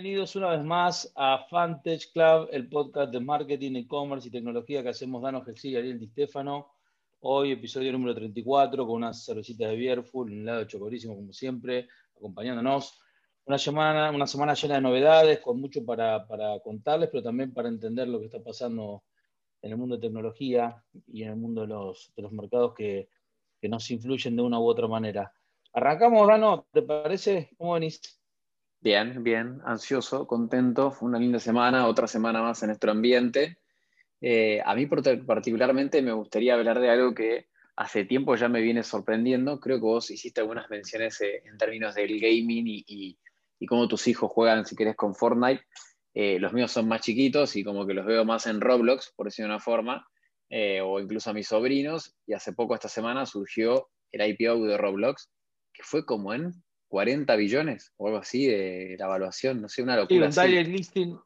Bienvenidos 0.00 0.34
una 0.34 0.48
vez 0.52 0.64
más 0.64 1.12
a 1.14 1.44
Fantech 1.50 2.10
Club, 2.14 2.48
el 2.52 2.70
podcast 2.70 3.12
de 3.12 3.20
marketing, 3.20 3.74
e-commerce 3.74 4.28
y 4.28 4.30
tecnología 4.30 4.82
que 4.82 4.88
hacemos 4.88 5.20
Dano 5.20 5.44
Gexi 5.44 5.72
y 5.72 5.76
Ariel 5.76 5.98
Di 6.00 6.06
Stefano. 6.06 6.68
Hoy, 7.20 7.52
episodio 7.52 7.92
número 7.92 8.14
34, 8.14 8.86
con 8.86 8.96
unas 8.96 9.22
cervecitas 9.22 9.68
de 9.68 9.76
Bierful, 9.76 10.32
un 10.32 10.40
helado 10.40 10.64
chocorísimo 10.64 11.14
como 11.14 11.34
siempre, 11.34 11.86
acompañándonos. 12.16 12.98
Una 13.44 13.58
semana, 13.58 14.10
una 14.10 14.26
semana 14.26 14.54
llena 14.54 14.76
de 14.76 14.80
novedades, 14.80 15.40
con 15.40 15.60
mucho 15.60 15.84
para, 15.84 16.26
contarles, 16.64 17.10
pero 17.10 17.22
también 17.22 17.52
para 17.52 17.68
entender 17.68 18.08
lo 18.08 18.20
que 18.20 18.24
está 18.24 18.42
pasando 18.42 19.04
en 19.60 19.72
el 19.72 19.76
mundo 19.76 19.96
de 19.96 20.00
tecnología 20.00 20.82
y 21.08 21.24
en 21.24 21.28
el 21.28 21.36
mundo 21.36 21.60
de 21.60 21.66
los, 21.66 22.10
de 22.16 22.22
los 22.22 22.32
mercados 22.32 22.72
que, 22.72 23.10
que 23.60 23.68
nos 23.68 23.90
influyen 23.90 24.34
de 24.34 24.40
una 24.40 24.58
u 24.58 24.64
otra 24.66 24.88
manera. 24.88 25.30
Arrancamos, 25.74 26.26
Dano, 26.26 26.66
¿te 26.72 26.80
parece? 26.80 27.50
¿Cómo 27.58 27.74
venís? 27.74 28.19
Bien, 28.82 29.22
bien, 29.22 29.60
ansioso, 29.66 30.26
contento. 30.26 30.90
Fue 30.90 31.06
una 31.06 31.18
linda 31.18 31.38
semana, 31.38 31.86
otra 31.86 32.06
semana 32.06 32.40
más 32.40 32.62
en 32.62 32.68
nuestro 32.68 32.90
ambiente. 32.92 33.58
Eh, 34.22 34.62
a 34.64 34.74
mí 34.74 34.86
particularmente 34.86 36.00
me 36.00 36.12
gustaría 36.12 36.54
hablar 36.54 36.80
de 36.80 36.88
algo 36.88 37.14
que 37.14 37.48
hace 37.76 38.06
tiempo 38.06 38.36
ya 38.36 38.48
me 38.48 38.62
viene 38.62 38.82
sorprendiendo. 38.82 39.60
Creo 39.60 39.76
que 39.76 39.82
vos 39.82 40.10
hiciste 40.10 40.40
algunas 40.40 40.70
menciones 40.70 41.20
eh, 41.20 41.42
en 41.44 41.58
términos 41.58 41.94
del 41.94 42.18
gaming 42.18 42.64
y, 42.86 43.18
cómo 43.68 43.86
tus 43.86 44.08
hijos 44.08 44.32
juegan, 44.32 44.64
si 44.64 44.74
querés, 44.74 44.96
con 44.96 45.14
Fortnite. 45.14 45.62
Eh, 46.14 46.38
los 46.38 46.54
míos 46.54 46.72
son 46.72 46.88
más 46.88 47.02
chiquitos 47.02 47.56
y 47.56 47.64
como 47.64 47.86
que 47.86 47.92
los 47.92 48.06
veo 48.06 48.24
más 48.24 48.46
en 48.46 48.62
Roblox, 48.62 49.12
por 49.14 49.26
decirlo 49.26 49.48
de 49.48 49.54
una 49.56 49.62
forma, 49.62 50.08
o 50.82 51.00
incluso 51.00 51.28
a 51.28 51.34
mis 51.34 51.48
sobrinos. 51.48 52.16
Y 52.26 52.32
hace 52.32 52.54
poco, 52.54 52.74
esta 52.74 52.88
semana, 52.88 53.26
surgió 53.26 53.90
el 54.10 54.26
IPO 54.26 54.64
de 54.64 54.78
Roblox, 54.78 55.30
que 55.74 55.82
fue 55.82 56.06
como 56.06 56.32
en 56.32 56.54
40 56.90 57.36
billones 57.36 57.94
o 57.98 58.08
algo 58.08 58.18
así 58.18 58.46
de 58.46 58.96
la 58.98 59.06
evaluación, 59.06 59.62
no 59.62 59.68
sé, 59.68 59.80
una 59.82 59.96
locura. 59.96 60.30
Sí, 60.32 60.40
un 60.40 60.46
direct 60.46 60.68
listing, 60.68 61.18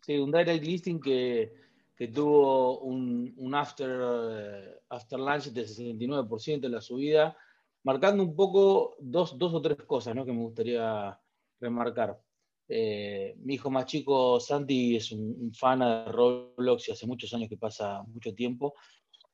sí, 0.00 0.16
un 0.16 0.32
direct 0.32 0.64
listing 0.64 0.98
que, 0.98 1.52
que 1.94 2.08
tuvo 2.08 2.80
un, 2.80 3.34
un 3.36 3.54
after, 3.54 3.90
uh, 3.90 4.94
after 4.94 5.18
lunch 5.18 5.48
de 5.48 5.66
69% 5.66 6.64
en 6.64 6.72
la 6.72 6.80
subida, 6.80 7.36
marcando 7.84 8.22
un 8.22 8.34
poco 8.34 8.96
dos, 8.98 9.38
dos 9.38 9.52
o 9.52 9.60
tres 9.60 9.76
cosas 9.86 10.14
¿no? 10.14 10.24
que 10.24 10.32
me 10.32 10.40
gustaría 10.40 11.20
remarcar. 11.60 12.18
Eh, 12.66 13.36
mi 13.40 13.54
hijo 13.54 13.70
más 13.70 13.84
chico, 13.84 14.40
Santi, 14.40 14.96
es 14.96 15.12
un, 15.12 15.52
fan 15.52 15.80
de 15.80 16.10
Roblox 16.10 16.88
y 16.88 16.92
hace 16.92 17.06
muchos 17.06 17.32
años 17.34 17.50
que 17.50 17.58
pasa 17.58 18.02
mucho 18.04 18.34
tiempo. 18.34 18.74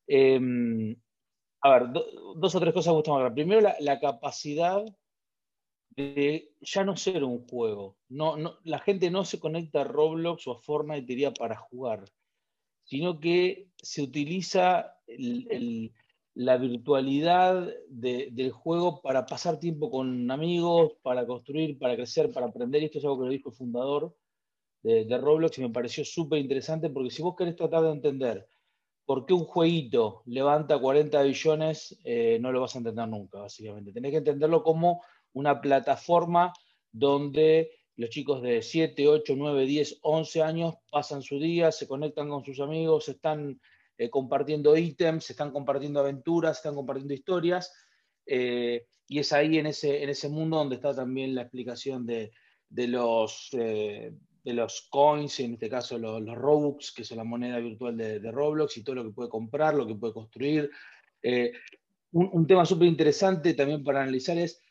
Em, 0.04 0.96
a 1.60 1.78
ver, 1.78 1.92
dos 1.92 2.54
o 2.56 2.60
tres 2.60 2.74
cosas 2.74 2.92
me 2.92 2.96
gustan 2.96 3.14
marcar. 3.14 3.34
Primero, 3.34 3.60
la, 3.60 3.76
la 3.78 4.00
capacidad 4.00 4.84
de 5.96 6.52
ya 6.60 6.84
no 6.84 6.96
ser 6.96 7.24
un 7.24 7.46
juego. 7.46 7.96
No, 8.08 8.36
no, 8.36 8.58
la 8.64 8.78
gente 8.78 9.10
no 9.10 9.24
se 9.24 9.38
conecta 9.38 9.82
a 9.82 9.84
Roblox 9.84 10.46
o 10.46 10.52
a 10.52 10.58
Fortnite 10.58 11.06
diría 11.06 11.32
para 11.32 11.56
jugar, 11.56 12.04
sino 12.84 13.20
que 13.20 13.68
se 13.76 14.02
utiliza 14.02 14.96
la 16.34 16.56
virtualidad 16.56 17.72
del 17.88 18.50
juego 18.50 19.00
para 19.02 19.26
pasar 19.26 19.58
tiempo 19.58 19.90
con 19.90 20.30
amigos, 20.30 20.92
para 21.02 21.26
construir, 21.26 21.78
para 21.78 21.96
crecer, 21.96 22.32
para 22.32 22.46
aprender. 22.46 22.82
Y 22.82 22.86
esto 22.86 22.98
es 22.98 23.04
algo 23.04 23.20
que 23.20 23.26
lo 23.26 23.30
dijo 23.30 23.50
el 23.50 23.56
fundador 23.56 24.16
de, 24.82 25.18
Roblox 25.18 25.58
y 25.58 25.62
me 25.62 25.70
pareció 25.70 26.04
súper 26.04 26.40
interesante 26.40 26.90
porque 26.90 27.10
si 27.10 27.22
vos 27.22 27.34
querés 27.36 27.56
tratar 27.56 27.82
de 27.82 27.92
entender 27.92 28.46
por 29.06 29.26
qué 29.26 29.32
un 29.32 29.44
jueguito 29.44 30.22
levanta 30.26 30.78
40 30.78 31.22
billones, 31.22 31.98
eh, 32.04 32.38
no 32.40 32.52
lo 32.52 32.60
vas 32.60 32.74
a 32.74 32.78
entender 32.78 33.08
nunca, 33.08 33.38
básicamente. 33.40 33.92
Tenés 33.92 34.10
que 34.10 34.18
entenderlo 34.18 34.62
como 34.62 35.02
una 35.34 35.60
plataforma 35.60 36.52
donde 36.90 37.70
los 37.96 38.10
chicos 38.10 38.42
de 38.42 38.62
7, 38.62 39.06
8, 39.06 39.34
9, 39.36 39.66
10, 39.66 39.98
11 40.02 40.42
años 40.42 40.74
pasan 40.90 41.22
su 41.22 41.38
día, 41.38 41.70
se 41.70 41.86
conectan 41.86 42.28
con 42.28 42.44
sus 42.44 42.60
amigos, 42.60 43.08
están 43.08 43.60
eh, 43.98 44.10
compartiendo 44.10 44.76
ítems, 44.76 45.30
están 45.30 45.52
compartiendo 45.52 46.00
aventuras, 46.00 46.56
están 46.56 46.74
compartiendo 46.74 47.14
historias. 47.14 47.72
Eh, 48.26 48.86
y 49.06 49.18
es 49.18 49.32
ahí 49.32 49.58
en 49.58 49.66
ese, 49.66 50.02
en 50.02 50.08
ese 50.08 50.28
mundo 50.28 50.56
donde 50.56 50.76
está 50.76 50.94
también 50.94 51.34
la 51.34 51.42
explicación 51.42 52.06
de, 52.06 52.32
los, 52.70 53.50
eh, 53.52 54.12
de 54.42 54.52
los 54.54 54.88
coins, 54.90 55.38
en 55.40 55.54
este 55.54 55.68
caso 55.68 55.98
los, 55.98 56.24
Robux, 56.34 56.92
que 56.92 57.04
son 57.04 57.18
la 57.18 57.24
moneda 57.24 57.58
virtual 57.58 57.96
de, 57.96 58.18
Roblox, 58.32 58.76
y 58.76 58.82
todo 58.82 58.96
lo 58.96 59.04
que 59.04 59.10
puede 59.10 59.28
comprar, 59.28 59.74
lo 59.74 59.86
que 59.86 59.94
puede 59.94 60.14
construir. 60.14 60.70
un, 62.12 62.30
un, 62.32 62.46
tema 62.46 62.64
súper 62.64 62.88
interesante 62.88 63.54
también 63.54 63.84
para 63.84 64.02
analizar 64.02 64.38
es 64.38 64.63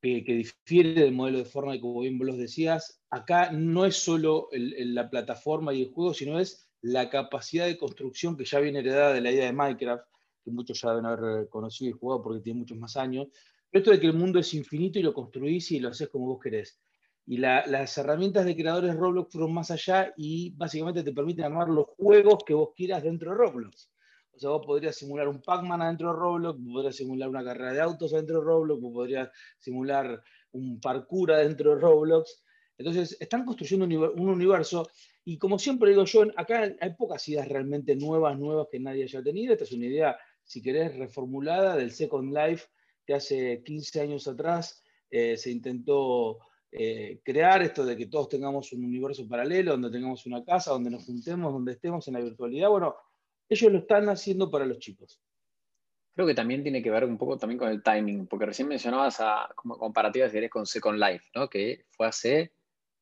que, 0.00 0.22
difiere 0.22 1.00
del 1.00 1.12
modelo 1.12 1.38
de 1.38 1.44
forma 1.44 1.74
y 1.74 1.80
como 1.80 2.00
bien 2.00 2.18
vos 2.18 2.36
decías, 2.36 3.00
acá 3.10 3.50
no 3.52 3.84
es 3.84 3.96
solo 3.96 4.48
la 4.52 5.10
plataforma 5.10 5.74
y 5.74 5.82
el 5.82 5.92
juego, 5.92 6.14
sino 6.14 6.38
es 6.38 6.68
la 6.80 7.10
capacidad 7.10 7.66
de 7.66 7.78
construcción 7.78 8.36
que 8.36 8.44
ya 8.44 8.60
viene 8.60 8.78
heredada 8.80 9.12
de 9.12 9.20
la 9.20 9.32
idea 9.32 9.46
de 9.46 9.52
Minecraft, 9.52 10.04
que 10.44 10.50
muchos 10.50 10.80
ya 10.80 10.90
deben 10.90 11.06
haber 11.06 11.48
conocido 11.48 11.90
y 11.90 11.98
jugado 11.98 12.22
porque 12.22 12.40
tiene 12.40 12.60
muchos 12.60 12.78
más 12.78 12.96
años. 12.96 13.28
Pero 13.70 13.80
esto 13.80 13.90
de 13.90 14.00
que 14.00 14.06
el 14.06 14.14
mundo 14.14 14.38
es 14.38 14.54
infinito 14.54 14.98
y 14.98 15.02
lo 15.02 15.12
construís 15.12 15.70
y 15.72 15.80
lo 15.80 15.88
haces 15.88 16.08
como 16.08 16.26
vos 16.26 16.40
querés. 16.40 16.80
Y 17.26 17.36
las 17.36 17.98
herramientas 17.98 18.46
de 18.46 18.56
creadores 18.56 18.94
Roblox 18.94 19.32
fueron 19.32 19.52
más 19.52 19.70
allá 19.70 20.14
y 20.16 20.54
básicamente 20.56 21.02
te 21.02 21.12
permiten 21.12 21.44
armar 21.44 21.68
los 21.68 21.86
juegos 21.88 22.42
que 22.46 22.54
vos 22.54 22.70
quieras 22.74 23.02
dentro 23.02 23.32
de 23.32 23.36
Roblox. 23.36 23.90
O 24.38 24.40
sea, 24.40 24.50
vos 24.50 24.64
podrías 24.64 24.94
simular 24.94 25.26
un 25.26 25.42
Pac-Man 25.42 25.82
adentro 25.82 26.12
de 26.12 26.18
Roblox, 26.18 26.60
podrías 26.72 26.96
simular 26.96 27.28
una 27.28 27.42
carrera 27.42 27.72
de 27.72 27.80
autos 27.80 28.12
adentro 28.12 28.38
de 28.38 28.44
Roblox, 28.44 28.80
podrías 28.80 29.30
simular 29.58 30.22
un 30.52 30.80
parkour 30.80 31.32
adentro 31.32 31.74
de 31.74 31.80
Roblox. 31.80 32.44
Entonces, 32.78 33.16
están 33.18 33.44
construyendo 33.44 33.84
un 33.86 34.28
universo 34.28 34.88
y 35.24 35.38
como 35.38 35.58
siempre 35.58 35.90
digo 35.90 36.04
yo, 36.04 36.22
acá 36.36 36.74
hay 36.80 36.94
pocas 36.94 37.28
ideas 37.28 37.48
realmente 37.48 37.96
nuevas, 37.96 38.38
nuevas 38.38 38.68
que 38.70 38.78
nadie 38.78 39.02
haya 39.02 39.22
tenido. 39.22 39.52
Esta 39.52 39.64
es 39.64 39.72
una 39.72 39.86
idea, 39.86 40.16
si 40.44 40.62
querés, 40.62 40.96
reformulada 40.96 41.76
del 41.76 41.90
Second 41.90 42.32
Life 42.32 42.68
que 43.04 43.14
hace 43.14 43.62
15 43.64 44.00
años 44.00 44.28
atrás 44.28 44.82
eh, 45.10 45.36
se 45.36 45.50
intentó 45.50 46.38
eh, 46.70 47.20
crear 47.24 47.62
esto 47.62 47.84
de 47.84 47.96
que 47.96 48.06
todos 48.06 48.28
tengamos 48.28 48.72
un 48.72 48.84
universo 48.84 49.26
paralelo, 49.26 49.72
donde 49.72 49.90
tengamos 49.90 50.24
una 50.26 50.44
casa, 50.44 50.70
donde 50.70 50.90
nos 50.90 51.04
juntemos, 51.04 51.52
donde 51.52 51.72
estemos 51.72 52.06
en 52.06 52.14
la 52.14 52.20
virtualidad. 52.20 52.68
Bueno, 52.68 52.94
ellos 53.48 53.72
lo 53.72 53.78
están 53.78 54.08
haciendo 54.08 54.50
para 54.50 54.66
los 54.66 54.78
chicos. 54.78 55.20
Creo 56.14 56.26
que 56.26 56.34
también 56.34 56.62
tiene 56.62 56.82
que 56.82 56.90
ver 56.90 57.04
un 57.04 57.16
poco 57.16 57.38
también 57.38 57.58
con 57.58 57.68
el 57.68 57.82
timing, 57.82 58.26
porque 58.26 58.46
recién 58.46 58.68
mencionabas 58.68 59.20
a, 59.20 59.48
como 59.54 59.78
comparativas 59.78 60.32
con 60.50 60.66
Second 60.66 60.98
Life, 60.98 61.26
¿no? 61.34 61.48
que 61.48 61.84
fue 61.90 62.08
hace 62.08 62.52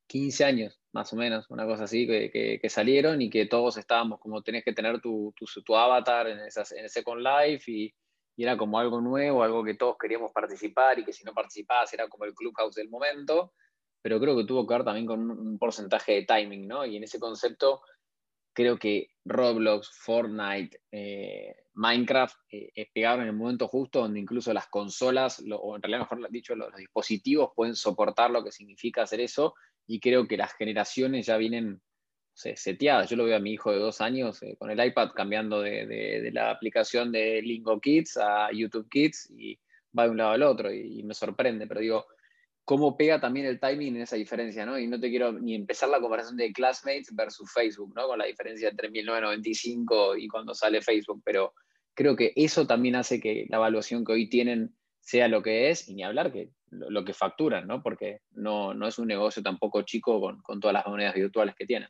15 0.06 0.44
años, 0.44 0.80
más 0.92 1.12
o 1.12 1.16
menos, 1.16 1.50
una 1.50 1.64
cosa 1.64 1.84
así, 1.84 2.06
que, 2.06 2.60
salieron 2.68 3.22
y 3.22 3.30
que 3.30 3.46
todos 3.46 3.76
estábamos 3.78 4.20
como 4.20 4.42
tenés 4.42 4.64
que 4.64 4.72
tener 4.72 5.00
tu, 5.00 5.34
tu, 5.64 5.76
avatar 5.76 6.28
en, 6.28 6.40
esas, 6.40 6.72
en 6.72 6.88
Second 6.88 7.22
Life 7.22 7.70
y, 7.70 7.94
y, 8.36 8.42
era 8.42 8.56
como 8.56 8.78
algo 8.78 9.00
nuevo, 9.00 9.42
algo 9.42 9.64
que 9.64 9.74
todos 9.74 9.96
queríamos 9.98 10.30
participar 10.32 10.98
y 10.98 11.04
que 11.04 11.12
si 11.12 11.24
no 11.24 11.32
participabas 11.32 11.92
era 11.94 12.08
como 12.08 12.24
el 12.24 12.34
clubhouse 12.34 12.74
del 12.74 12.90
momento, 12.90 13.54
pero 14.02 14.20
creo 14.20 14.36
que 14.36 14.44
tuvo 14.44 14.66
que 14.66 14.74
ver 14.74 14.84
también 14.84 15.06
con 15.06 15.30
un 15.30 15.58
porcentaje 15.58 16.12
de 16.12 16.22
timing, 16.26 16.68
¿no? 16.68 16.84
Y 16.84 16.96
en 16.96 17.04
ese 17.04 17.18
concepto 17.18 17.80
creo 18.56 18.78
que 18.78 19.10
Roblox, 19.26 19.90
Fortnite, 19.90 20.80
eh, 20.90 21.54
Minecraft 21.74 22.34
eh, 22.50 22.90
pegaron 22.92 23.20
en 23.20 23.28
el 23.28 23.36
momento 23.36 23.68
justo 23.68 24.00
donde 24.00 24.18
incluso 24.18 24.52
las 24.54 24.66
consolas, 24.68 25.44
o 25.52 25.76
en 25.76 25.82
realidad 25.82 26.00
mejor 26.00 26.30
dicho, 26.30 26.56
los, 26.56 26.74
dispositivos 26.74 27.50
pueden 27.54 27.76
soportar 27.76 28.30
lo 28.30 28.42
que 28.42 28.50
significa 28.50 29.02
hacer 29.02 29.20
eso 29.20 29.54
y 29.86 30.00
creo 30.00 30.26
que 30.26 30.38
las 30.38 30.54
generaciones 30.54 31.26
ya 31.26 31.36
vienen 31.36 31.82
seteadas. 32.32 33.10
Yo 33.10 33.16
lo 33.16 33.24
veo 33.24 33.36
a 33.36 33.40
mi 33.40 33.52
hijo 33.52 33.70
de 33.70 33.78
dos 33.78 34.00
años 34.00 34.42
eh, 34.42 34.56
con 34.58 34.70
el 34.70 34.82
iPad 34.82 35.10
cambiando 35.14 35.60
de, 35.60 36.30
la 36.32 36.50
aplicación 36.50 37.12
de 37.12 37.42
Lingo 37.42 37.78
Kids 37.78 38.16
a 38.16 38.50
YouTube 38.52 38.88
Kids 38.88 39.30
y 39.36 39.60
va 39.96 40.04
de 40.04 40.10
un 40.10 40.16
lado 40.16 40.30
al 40.30 40.42
otro 40.42 40.72
y 40.72 41.02
me 41.02 41.12
sorprende, 41.12 41.66
pero 41.66 41.80
digo, 41.80 42.06
cómo 42.66 42.97
pega 42.97 43.21
también 43.21 43.47
el 43.47 43.60
timing 43.60 43.95
en 43.95 44.03
esa 44.03 44.16
diferencia, 44.16 44.66
¿no? 44.66 44.77
Y 44.77 44.89
no 44.89 44.98
te 44.98 45.09
quiero 45.09 45.33
ni 45.33 45.54
empezar 45.54 45.89
la 45.89 46.01
comparación 46.01 46.36
de 46.36 46.53
Classmates 46.53 47.15
versus 47.15 47.51
Facebook, 47.53 47.95
¿no? 47.95 48.09
Con 48.09 48.18
la 48.18 48.27
diferencia 48.27 48.68
entre 48.68 48.91
1995 48.91 50.16
y 50.16 50.27
cuando 50.27 50.53
sale 50.53 50.83
Facebook, 50.83 51.22
pero 51.24 51.54
creo 51.95 52.16
que 52.16 52.33
eso 52.34 52.66
también 52.66 52.97
hace 52.97 53.21
que 53.21 53.47
la 53.48 53.59
evaluación 53.59 54.04
que 54.04 54.13
hoy 54.13 54.28
tienen 54.28 54.74
sea 55.01 55.28
lo 55.28 55.45
que 55.45 55.71
es, 55.71 55.89
y 55.89 55.95
ni 55.95 56.03
hablar 56.03 56.33
que 56.33 56.51
lo, 56.71 57.04
que 57.04 57.15
facturan, 57.15 57.68
¿no? 57.68 57.84
Porque 57.84 58.22
no, 58.33 58.74
no, 58.74 58.89
es 58.89 58.98
un 58.98 59.07
negocio 59.07 59.45
tampoco 59.45 59.83
chico 59.83 60.21
con, 60.21 60.42
con 60.42 60.59
todas 60.59 60.74
las 60.74 60.86
monedas 60.89 61.15
virtuales 61.15 61.54
que 61.54 61.66
tienen. 61.66 61.89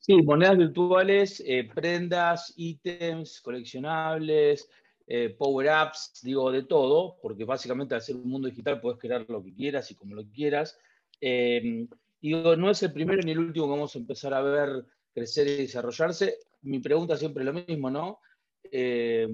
Sí, 0.00 0.20
monedas 0.20 0.58
virtuales, 0.58 1.42
eh, 1.46 1.70
prendas, 1.72 2.52
ítems, 2.56 3.40
coleccionables, 3.40 4.68
eh, 5.14 5.28
power-ups, 5.28 6.20
digo, 6.22 6.50
de 6.50 6.62
todo, 6.62 7.18
porque 7.20 7.44
básicamente 7.44 7.94
al 7.94 8.00
ser 8.00 8.16
un 8.16 8.30
mundo 8.30 8.48
digital 8.48 8.80
puedes 8.80 8.98
crear 8.98 9.26
lo 9.28 9.44
que 9.44 9.52
quieras 9.52 9.90
y 9.90 9.94
como 9.94 10.14
lo 10.14 10.24
quieras. 10.24 10.78
Eh, 11.20 11.86
digo, 12.18 12.56
no 12.56 12.70
es 12.70 12.82
el 12.82 12.94
primero 12.94 13.20
ni 13.22 13.32
el 13.32 13.38
último 13.38 13.66
que 13.66 13.72
vamos 13.72 13.94
a 13.94 13.98
empezar 13.98 14.32
a 14.32 14.40
ver 14.40 14.86
crecer 15.12 15.48
y 15.48 15.56
desarrollarse. 15.56 16.38
Mi 16.62 16.78
pregunta 16.78 17.18
siempre 17.18 17.42
es 17.42 17.46
lo 17.46 17.52
mismo, 17.52 17.90
¿no? 17.90 18.20
Eh, 18.70 19.28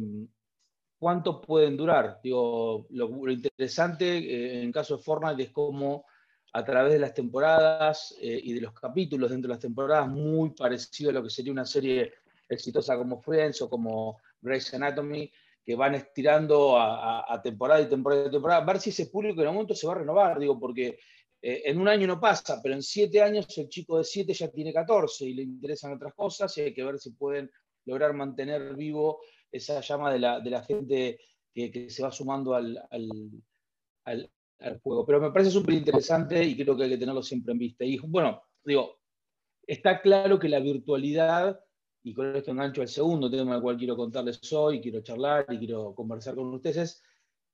cuánto 0.99 1.41
pueden 1.41 1.77
durar. 1.77 2.19
Digo, 2.25 2.89
lo, 2.91 3.31
interesante 3.31 4.19
eh, 4.19 4.63
en 4.65 4.73
caso 4.73 4.97
de 4.97 5.03
Fortnite 5.05 5.45
es 5.45 5.51
cómo 5.51 6.07
a 6.55 6.65
través 6.65 6.93
de 6.95 6.99
las 6.99 7.15
temporadas 7.15 8.17
eh, 8.21 8.41
y 8.43 8.53
de 8.53 8.63
los 8.63 8.73
capítulos 8.73 9.31
dentro 9.31 9.47
de 9.47 9.55
las 9.55 9.63
temporadas, 9.63 10.09
muy 10.09 10.51
parecido 10.51 11.11
a 11.11 11.13
lo 11.13 11.23
que 11.23 11.31
sería 11.31 11.53
una 11.53 11.67
serie 11.67 12.15
exitosa 12.49 12.97
como 12.97 13.21
Friends 13.21 13.63
o 13.63 13.71
como 13.71 14.19
Grey's 14.41 14.75
Anatomy, 14.75 15.31
que 15.69 15.77
van 15.77 15.95
estirando 15.95 16.79
a, 16.79 17.39
temporada 17.43 17.83
y 17.83 17.91
temporada 17.91 18.27
y 18.27 18.31
temporada, 18.31 18.65
ver 18.65 18.81
si 18.81 18.89
ese 18.89 19.05
público 19.09 19.43
en 19.43 19.49
un 19.49 19.55
momento 19.55 19.75
se 19.75 19.87
va 19.87 19.93
a 19.93 19.97
renovar, 19.97 20.39
digo, 20.39 20.59
porque 20.59 20.99
eh, 21.43 21.63
en 21.67 21.79
un 21.79 21.89
año 21.89 22.07
no 22.07 22.19
pasa, 22.19 22.59
pero 22.63 22.75
en 22.75 22.83
siete 22.83 23.21
años 23.21 23.47
el 23.59 23.69
chico 23.69 23.99
de 23.99 24.05
siete 24.05 24.33
ya 24.33 24.49
tiene 24.49 24.73
14 24.73 25.27
y 25.27 25.35
le 25.35 25.43
interesan 25.43 25.93
otras 25.93 26.15
cosas 26.15 26.57
y 26.57 26.63
hay 26.63 26.73
que 26.73 26.83
ver 26.83 26.99
si 26.99 27.11
pueden 27.11 27.51
lograr 27.85 28.15
mantener 28.15 28.75
vivo 28.77 29.21
esa 29.53 29.83
llama 29.83 30.11
de 30.11 30.19
la, 30.21 30.63
gente 30.63 31.21
que, 31.53 31.91
se 31.91 32.03
va 32.03 32.11
sumando 32.11 32.55
al, 32.55 32.83
al, 34.07 34.31
juego. 34.83 35.05
Pero 35.05 35.21
me 35.21 35.33
parece 35.33 35.51
súper 35.51 35.75
interesante 35.75 36.43
y 36.43 36.57
creo 36.57 36.79
que 36.79 36.85
hay 36.85 36.91
que 36.93 36.97
tenerlo 36.97 37.23
siempre 37.23 37.53
en 37.53 37.59
vista. 37.59 37.85
Y 37.85 37.99
bueno, 37.99 38.43
digo, 38.65 39.01
está 39.67 40.01
claro 40.01 40.39
que 40.39 40.49
la 40.49 40.61
virtualidad, 40.61 41.61
y 42.03 42.15
con 42.15 42.35
esto 42.35 42.51
engancho 42.51 42.83
al 42.83 42.89
segundo 42.89 43.31
tema 43.31 43.55
del 43.55 43.63
cual 43.63 43.77
quiero 43.77 43.97
contarles 43.97 44.41
hoy, 44.53 44.81
quiero 44.81 45.01
charlar 45.01 45.47
y 45.51 45.59
quiero 45.59 45.95
conversar 45.95 46.35
con 46.35 46.53
ustedes, 46.55 47.03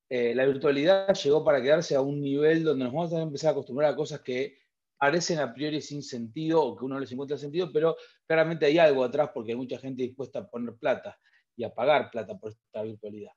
eh, 0.08 0.34
la 0.34 0.44
virtualidad 0.44 1.14
llegó 1.14 1.44
para 1.44 1.62
quedarse 1.62 1.94
a 1.94 2.00
un 2.00 2.20
nivel 2.20 2.62
donde 2.62 2.84
nos 2.84 2.92
vamos 2.92 3.12
a 3.12 3.22
empezar 3.22 3.48
a 3.48 3.52
acostumbrar 3.52 3.92
a 3.92 3.96
cosas 3.96 4.20
que 4.20 4.58
parecen 4.98 5.38
a 5.38 5.52
priori 5.52 5.80
sin 5.80 6.02
sentido 6.02 6.62
o 6.62 6.76
que 6.76 6.84
uno 6.84 7.00
les 7.00 7.10
encuentra 7.12 7.36
sentido, 7.36 7.70
pero 7.72 7.96
claramente 8.26 8.66
hay 8.66 8.78
algo 8.78 9.04
atrás 9.04 9.30
porque 9.34 9.52
hay 9.52 9.56
mucha 9.56 9.78
gente 9.78 10.02
dispuesta 10.02 10.40
a 10.40 10.48
poner 10.48 10.74
plata 10.76 11.18
y 11.56 11.64
a 11.64 11.74
pagar 11.74 12.10
plata 12.10 12.38
por 12.38 12.50
esta 12.50 12.82
virtualidad. 12.82 13.32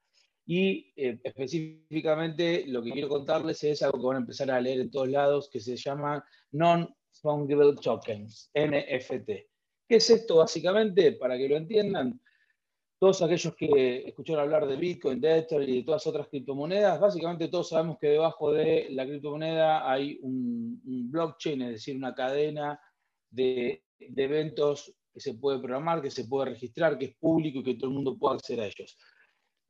Y 0.45 0.94
eh, 0.95 1.19
específicamente 1.24 2.65
lo 2.68 2.81
que 2.81 2.92
quiero 2.92 3.10
contarles 3.10 3.63
es 3.63 3.81
algo 3.81 4.00
que 4.00 4.07
van 4.07 4.15
a 4.18 4.19
empezar 4.21 4.50
a 4.50 4.62
leer 4.62 4.80
en 4.80 4.92
todos 4.92 5.10
lados, 5.10 5.50
que 5.51 5.60
se 5.60 5.75
llama 5.75 6.24
Non-Fungible 6.51 7.75
Tokens, 7.81 8.50
NFT. 8.53 9.56
¿Qué 9.88 9.95
es 9.95 10.10
esto 10.10 10.38
básicamente? 10.38 11.13
Para 11.13 11.38
que 11.38 11.48
lo 11.48 11.56
entiendan, 11.56 12.19
todos 13.00 13.22
aquellos 13.22 13.56
que 13.56 14.07
escucharon 14.07 14.44
hablar 14.44 14.68
de 14.68 14.75
Bitcoin, 14.75 15.22
de 15.22 15.38
Ether 15.38 15.69
y 15.69 15.78
de 15.78 15.84
todas 15.84 16.06
otras 16.07 16.28
criptomonedas, 16.28 17.00
básicamente 17.00 17.48
todos 17.48 17.69
sabemos 17.69 17.98
que 18.00 18.07
debajo 18.07 18.51
de 18.51 18.88
la 18.89 19.06
criptomoneda 19.06 19.89
hay 19.89 20.18
un, 20.22 20.81
blockchain, 21.12 21.62
es 21.62 21.72
decir, 21.74 21.95
una 21.95 22.16
cadena 22.16 22.80
de, 23.30 23.84
eventos 24.00 24.94
que 25.13 25.19
se 25.19 25.36
puede 25.36 25.60
programar, 25.60 26.01
que 26.01 26.12
se 26.12 26.25
puede 26.25 26.51
registrar, 26.51 26.98
que 26.98 27.06
es 27.06 27.16
público 27.16 27.60
y 27.60 27.63
que 27.63 27.75
todo 27.75 27.89
el 27.89 27.95
mundo 27.95 28.18
puede 28.18 28.36
acceder 28.36 28.62
a 28.62 28.68
ellos. 28.68 28.98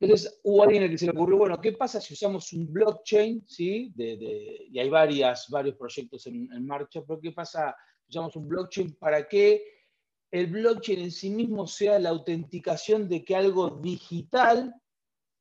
Entonces 0.00 0.40
hubo 0.44 0.62
alguien 0.62 0.84
al 0.84 0.90
que 0.90 0.98
se 0.98 1.06
le 1.06 1.12
ocurrió, 1.12 1.38
bueno, 1.38 1.60
¿qué 1.60 1.72
pasa 1.72 2.00
si 2.00 2.14
usamos 2.14 2.52
un 2.52 2.72
blockchain? 2.72 3.44
¿sí? 3.46 3.92
y 3.96 4.78
hay 4.78 4.88
varias, 4.88 5.48
varios 5.48 5.76
proyectos 5.76 6.26
en, 6.26 6.66
marcha, 6.66 7.02
pero 7.06 7.20
¿qué 7.20 7.32
pasa 7.32 7.76
si 8.04 8.10
usamos 8.10 8.36
un 8.36 8.48
blockchain 8.48 8.94
para 8.94 9.28
que 9.28 9.77
el 10.30 10.46
blockchain 10.48 11.00
en 11.00 11.12
sí 11.12 11.30
mismo 11.30 11.66
sea 11.66 11.98
la 11.98 12.10
autenticación 12.10 13.08
de 13.08 13.24
que 13.24 13.36
algo 13.36 13.70
digital 13.70 14.74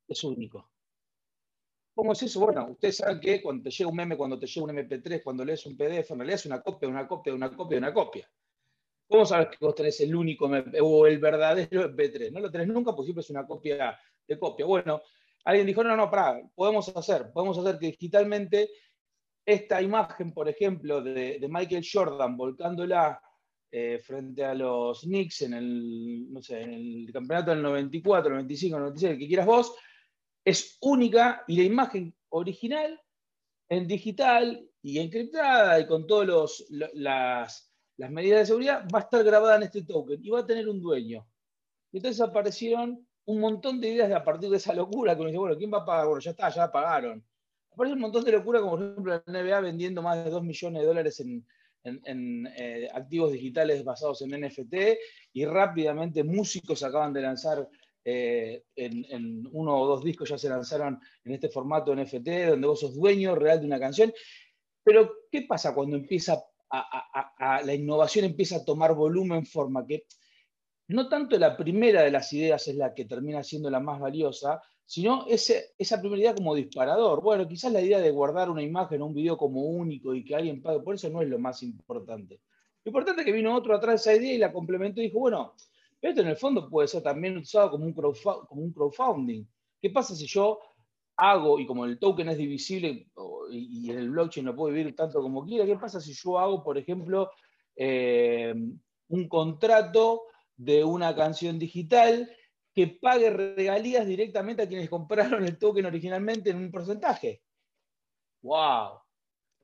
es 0.08 0.24
único? 0.24 0.70
¿Cómo 1.94 2.14
es 2.14 2.22
eso? 2.22 2.40
Bueno, 2.42 2.68
ustedes 2.70 2.98
saben 2.98 3.20
que 3.20 3.42
cuando 3.42 3.64
te 3.64 3.72
llega 3.72 3.90
un 3.90 3.96
meme, 3.96 4.16
cuando 4.16 4.38
te 4.38 4.46
llega 4.46 4.66
un 4.66 4.78
MP3, 4.78 5.24
cuando 5.24 5.44
lees 5.44 5.66
un 5.66 5.76
PDF, 5.76 6.12
en 6.12 6.20
realidad 6.20 6.40
es 6.40 6.46
una 6.46 6.62
copia, 6.62 6.88
una 6.88 7.08
copia, 7.08 7.34
una 7.34 7.56
copia, 7.56 7.78
una 7.80 7.94
copia. 7.94 8.30
¿Cómo 9.08 9.26
sabes 9.26 9.48
que 9.48 9.66
vos 9.66 9.74
tenés 9.74 10.00
el 10.02 10.16
único 10.16 10.46
o 10.82 11.08
el 11.08 11.18
verdadero 11.18 11.90
MP3? 11.90 12.32
No 12.32 12.40
lo 12.40 12.52
tenés 12.52 12.68
nunca 12.68 12.92
porque 12.92 13.08
siempre 13.08 13.22
es 13.22 13.30
una 13.30 13.48
copia 13.48 14.00
de 14.28 14.38
copia. 14.38 14.66
Bueno, 14.66 15.02
alguien 15.46 15.66
dijo, 15.66 15.84
no, 15.84 15.96
no, 15.96 16.12
para, 16.12 16.42
podemos 16.54 16.88
hacer, 16.96 17.32
podemos 17.32 17.58
hacer 17.58 17.80
que 17.80 17.88
digitalmente 17.88 18.70
esta 19.46 19.82
imagen, 19.82 20.34
por 20.34 20.50
ejemplo, 20.50 21.02
de, 21.02 21.46
Michael 21.50 21.88
Jordan 21.90 22.36
volcándola 22.36 23.22
eh, 23.78 24.00
frente 24.00 24.44
a 24.44 24.54
los 24.54 25.02
Knicks 25.02 25.42
en 25.44 25.54
el, 25.54 26.32
no 26.32 26.42
sé, 26.42 26.62
en 26.62 26.74
el 26.74 27.12
campeonato 27.12 27.52
del 27.52 27.62
94, 27.62 28.32
95, 28.32 28.80
96, 28.80 29.12
el 29.14 29.20
que 29.20 29.28
quieras 29.28 29.46
vos, 29.46 29.76
es 30.44 30.78
única 30.82 31.44
y 31.48 31.58
la 31.58 31.64
imagen 31.64 32.16
original 32.30 33.00
en 33.70 33.88
digital 33.88 34.70
y 34.82 35.00
encriptada 35.00 35.80
y 35.80 35.88
con 35.88 36.08
todas 36.08 36.64
las 36.94 37.68
las 37.98 38.12
medidas 38.12 38.42
de 38.42 38.46
seguridad, 38.46 38.88
va 38.94 39.00
a 39.00 39.02
estar 39.02 39.24
grabada 39.24 39.56
en 39.58 39.64
este 39.64 39.84
token 39.84 40.24
y 40.24 40.30
va 40.30 40.40
a 40.40 40.46
tener 40.46 40.70
un 40.70 40.80
dueño. 40.80 41.28
Entonces 41.92 42.22
aparecieron 42.22 43.06
un 43.26 43.40
montón 43.40 43.82
de 43.82 43.90
ideas 43.90 44.12
a 44.12 44.24
partir 44.24 44.50
de 44.50 44.58
esa 44.58 44.74
locura, 44.74 45.16
que 45.16 45.22
uno 45.22 45.30
dice, 45.30 45.40
bueno, 45.40 45.58
¿quién 45.58 45.74
va 45.74 45.80
a 45.80 45.86
pagar? 45.86 46.06
Bueno, 46.06 46.22
ya 46.22 46.32
está, 46.32 46.50
ya 46.50 46.72
pagaron. 46.72 47.26
Aparece 47.72 47.96
un 47.96 48.02
montón 48.02 48.24
de 48.24 48.32
locura, 48.32 48.60
como 48.60 48.78
por 48.78 48.84
ejemplo 48.84 49.24
la 49.26 49.42
NBA 49.42 49.60
vendiendo 49.62 50.02
más 50.02 50.24
de 50.24 50.30
2 50.30 50.44
millones 50.44 50.82
de 50.82 50.88
dólares 50.88 51.20
en, 51.20 51.46
eh, 51.84 52.90
activos 52.94 53.32
digitales 53.32 53.84
basados 53.84 54.22
en 54.22 54.42
NFT 54.42 54.76
y 55.34 55.46
rápidamente 55.46 56.24
músicos 56.24 56.84
acaban 56.84 57.14
de 57.14 57.22
lanzar 57.22 57.68
eh, 58.04 58.64
en, 58.76 59.48
uno 59.52 59.78
o 59.78 59.88
dos 59.88 60.04
discos 60.04 60.30
ya 60.30 60.38
se 60.38 60.50
lanzaron 60.50 61.00
en 61.26 61.34
este 61.34 61.50
formato 61.50 61.96
NFT, 61.96 62.28
donde 62.50 62.68
vos 62.68 62.80
sos 62.80 62.96
dueño 62.96 63.36
real 63.36 63.60
de 63.60 63.66
una 63.66 63.80
canción. 63.80 64.14
Pero, 64.84 65.12
¿qué 65.32 65.42
pasa 65.42 65.74
cuando 65.74 65.98
empieza 65.98 66.42
la 67.64 67.74
innovación 67.74 68.26
empieza 68.26 68.58
a 68.58 68.66
tomar 68.66 68.94
volumen, 68.94 69.46
forma 69.46 69.86
que 69.86 70.06
no 70.90 71.10
tanto 71.10 71.38
la 71.38 71.58
primera 71.58 72.02
de 72.04 72.12
las 72.12 72.32
ideas 72.34 72.68
es 72.68 72.76
la 72.76 72.94
que 72.94 73.06
termina 73.06 73.44
siendo 73.44 73.70
la 73.70 73.80
más 73.80 74.00
valiosa, 74.00 74.62
sino 74.88 75.26
ese, 75.28 75.76
esa 75.78 76.00
primera 76.00 76.22
idea 76.22 76.34
como 76.34 76.56
disparador. 76.56 77.22
Bueno, 77.22 77.46
quizás 77.46 77.74
la 77.74 77.82
idea 77.82 78.00
de 78.00 78.10
guardar 78.10 78.50
una 78.50 78.64
imagen 78.64 79.02
o 79.02 79.08
un 79.08 79.14
video 79.14 79.38
como 79.38 79.66
único 79.66 80.16
y 80.16 80.24
que 80.24 80.34
alguien 80.34 80.62
pague 80.62 80.80
por 80.80 80.96
eso 80.96 81.10
no 81.10 81.22
es 81.22 81.28
lo 81.28 81.38
más 81.38 81.62
importante. 81.62 82.40
Lo 82.86 82.90
importante 82.92 83.22
es 83.22 83.26
que 83.26 83.34
vino 83.34 83.54
otro 83.54 83.76
atrás 83.76 84.02
esa 84.02 84.16
idea 84.16 84.34
y 84.34 84.38
la 84.38 84.54
complementó 84.54 85.02
y 85.02 85.08
dijo, 85.08 85.20
bueno, 85.20 85.54
esto 86.02 86.22
en 86.22 86.28
el 86.28 86.38
fondo 86.38 86.70
puede 86.70 86.88
ser 86.88 87.04
también 87.04 87.38
usado 87.38 87.72
como 87.72 87.86
un, 87.86 88.72
crowdfunding. 88.72 89.46
¿Qué 89.82 89.90
pasa 89.90 90.16
si 90.16 90.26
yo 90.26 90.58
hago, 91.18 91.60
y 91.60 91.66
como 91.66 91.84
el 91.84 92.00
token 92.00 92.30
es 92.30 92.38
divisible 92.38 93.10
y, 93.52 93.92
el 93.92 94.10
blockchain 94.10 94.46
lo 94.46 94.56
puedo 94.56 94.74
vivir 94.74 94.96
tanto 94.96 95.22
como 95.22 95.46
quiera, 95.46 95.66
¿qué 95.66 95.76
pasa 95.76 96.00
si 96.00 96.14
yo 96.14 96.40
hago, 96.40 96.64
por 96.64 96.78
ejemplo, 96.78 97.30
eh, 97.76 98.56
un 99.10 99.28
contrato 99.28 100.24
de 100.56 100.86
una 100.86 101.14
canción 101.14 101.60
digital 101.60 102.32
que 102.78 102.86
pague 102.86 103.32
regalías 103.32 104.06
directamente 104.06 104.62
a 104.62 104.68
quienes 104.68 104.88
compraron 104.96 105.44
el 105.44 105.58
token 105.58 105.88
originalmente 105.88 106.52
en 106.52 106.58
un 106.58 106.70
porcentaje? 106.70 107.42
¡Wow! 108.44 109.00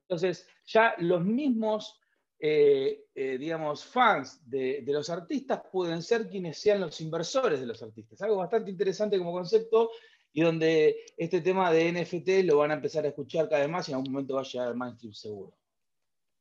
Entonces, 0.01 0.47
ya 0.65 0.95
los 0.97 1.23
mismos, 1.23 2.01
eh, 2.39 3.05
eh, 3.13 3.37
digamos, 3.37 3.85
fans 3.85 4.41
de, 4.49 4.81
de, 4.81 4.91
los 4.91 5.11
artistas 5.11 5.61
pueden 5.71 6.01
ser 6.01 6.27
quienes 6.27 6.57
sean 6.57 6.81
los 6.81 6.99
inversores 7.01 7.59
de 7.59 7.67
los 7.67 7.83
artistas. 7.83 8.19
Algo 8.23 8.37
bastante 8.37 8.71
interesante 8.71 9.19
como 9.19 9.31
concepto 9.31 9.91
y 10.31 10.41
donde 10.41 11.05
este 11.15 11.41
tema 11.41 11.71
de 11.71 11.91
NFT 11.91 12.45
lo 12.45 12.57
van 12.57 12.71
a 12.71 12.73
empezar 12.73 13.05
a 13.05 13.09
escuchar 13.09 13.47
cada 13.47 13.61
vez 13.61 13.69
más 13.69 13.87
y 13.87 13.91
en 13.91 13.97
algún 13.97 14.11
momento 14.11 14.33
va 14.33 14.41
a 14.41 14.43
llegar 14.43 14.69
al 14.69 14.75
mainstream 14.75 15.13
seguro. 15.13 15.53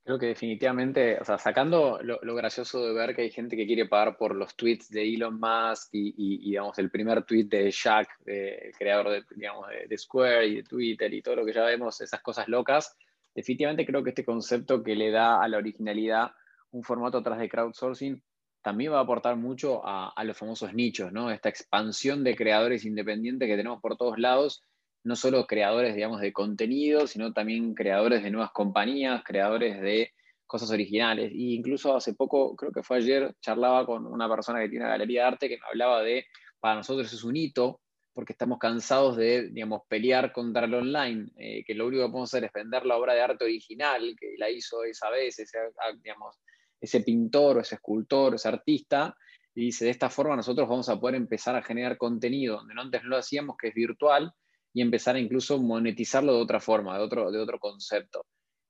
Creo 0.05 0.19
que 0.19 0.27
definitivamente, 0.27 1.17
o 1.21 1.25
sea, 1.25 1.39
sacando 1.39 2.01
lo, 2.03 2.35
gracioso 2.35 2.85
de 2.85 2.93
ver 2.93 3.15
que 3.15 3.23
hay 3.23 3.31
gente 3.31 3.57
que 3.57 3.67
quiere 3.67 3.87
pagar 3.87 4.17
por 4.17 4.35
los 4.35 4.57
tweets 4.57 4.91
de 4.91 5.15
Elon 5.15 5.39
Musk 5.39 5.91
y, 5.93 6.39
digamos, 6.39 6.77
el 6.81 6.91
primer 6.91 7.23
tweet 7.25 7.45
de 7.45 7.71
Jack, 7.71 8.09
el 8.27 8.73
creador 8.77 9.11
de, 9.11 9.25
digamos, 9.37 9.69
de, 9.89 9.99
Square 9.99 10.47
y 10.49 10.57
de 10.57 10.63
Twitter 10.65 11.15
y 11.15 11.23
todo 11.23 11.37
lo 11.37 11.47
que 11.47 11.53
ya 11.53 11.65
vemos, 11.65 12.01
esas 12.01 12.21
cosas 12.21 12.49
locas, 12.49 12.97
definitivamente 13.33 13.87
creo 13.87 14.03
que 14.03 14.11
este 14.11 14.25
concepto 14.25 14.83
que 14.83 14.97
le 14.97 15.13
da 15.13 15.41
a 15.41 15.47
la 15.47 15.59
originalidad 15.59 16.33
un 16.73 16.83
formato 16.83 17.19
atrás 17.19 17.39
de 17.39 17.49
crowdsourcing 17.49 18.21
también 18.63 18.93
va 18.93 18.99
a 18.99 19.03
aportar 19.03 19.37
mucho 19.37 19.83
a, 19.85 20.25
los 20.25 20.37
famosos 20.37 20.73
nichos, 20.73 21.13
¿no? 21.13 21.31
Esta 21.31 21.49
expansión 21.49 22.25
de 22.25 22.37
creadores 22.37 22.85
independientes 22.85 23.49
que 23.49 23.57
tenemos 23.57 23.81
por 23.81 23.97
todos 23.97 24.19
lados, 24.19 24.63
no 25.05 25.17
solo 25.17 25.47
creadores, 25.47 25.95
digamos, 25.95 26.21
de 26.21 26.33
contenido, 26.33 27.07
sino 27.07 27.33
también 27.33 27.75
creadores 27.75 28.23
de 28.23 28.31
nuevas 28.31 28.53
compañías, 28.53 29.23
creadores 29.25 29.81
de 29.81 30.13
cosas 30.47 30.71
originales. 30.71 31.33
E 31.33 31.55
incluso 31.55 31.97
hace 31.97 32.15
poco, 32.15 32.55
creo 32.57 32.73
que 32.73 32.83
fue 32.83 32.99
ayer, 32.99 33.35
charlaba 33.41 33.87
con 33.87 34.07
una 34.07 34.29
persona 34.29 34.61
que 34.61 34.69
tiene 34.69 34.85
una 34.85 34.93
galería 34.93 35.23
de 35.23 35.29
arte 35.29 35.49
que 35.49 35.57
me 35.57 35.67
hablaba 35.69 36.03
de, 36.03 36.27
para 36.61 36.77
nosotros 36.77 37.13
es 37.13 37.25
un 37.25 37.37
hito, 37.37 37.81
porque 38.15 38.33
estamos 38.33 38.59
cansados 38.59 39.17
de, 39.17 39.49
digamos, 39.49 39.83
pelear 39.89 40.33
contra 40.33 40.67
el 40.67 40.75
online, 40.75 41.31
eh, 41.37 41.65
que 41.65 41.75
lo 41.75 41.87
único 41.87 42.05
que 42.05 42.11
podemos 42.11 42.33
hacer 42.33 42.45
es 42.45 42.53
vender 42.53 42.85
la 42.85 42.97
obra 42.97 43.15
de 43.15 43.23
arte 43.23 43.45
original, 43.45 44.15
que 44.19 44.35
la 44.37 44.51
hizo 44.51 44.85
esa 44.85 45.09
vez, 45.11 45.39
ese, 45.39 45.59
digamos, 46.03 46.39
ese 46.79 47.01
pintor 47.01 47.57
o 47.57 47.61
ese 47.61 47.77
escultor, 47.77 48.35
ese 48.35 48.49
artista, 48.49 49.17
y 49.55 49.67
dice, 49.67 49.87
de 49.87 49.91
esta 49.91 50.11
forma 50.11 50.37
nosotros 50.37 50.69
vamos 50.69 50.89
a 50.89 50.99
poder 50.99 51.17
empezar 51.17 51.57
a 51.57 51.63
generar 51.63 51.97
contenido 51.99 52.57
donde 52.57 52.75
antes 52.77 53.03
no 53.03 53.11
lo 53.11 53.17
hacíamos, 53.19 53.57
que 53.57 53.69
es 53.69 53.75
virtual, 53.75 54.33
y 54.73 54.81
empezar 54.81 55.17
a 55.17 55.21
incluso 55.21 55.59
monetizarlo 55.59 56.35
de 56.35 56.43
otra 56.43 56.61
forma, 56.61 56.97
de 56.97 57.05
otro, 57.05 57.31
de 57.31 57.39
otro 57.39 57.59
concepto. 57.59 58.25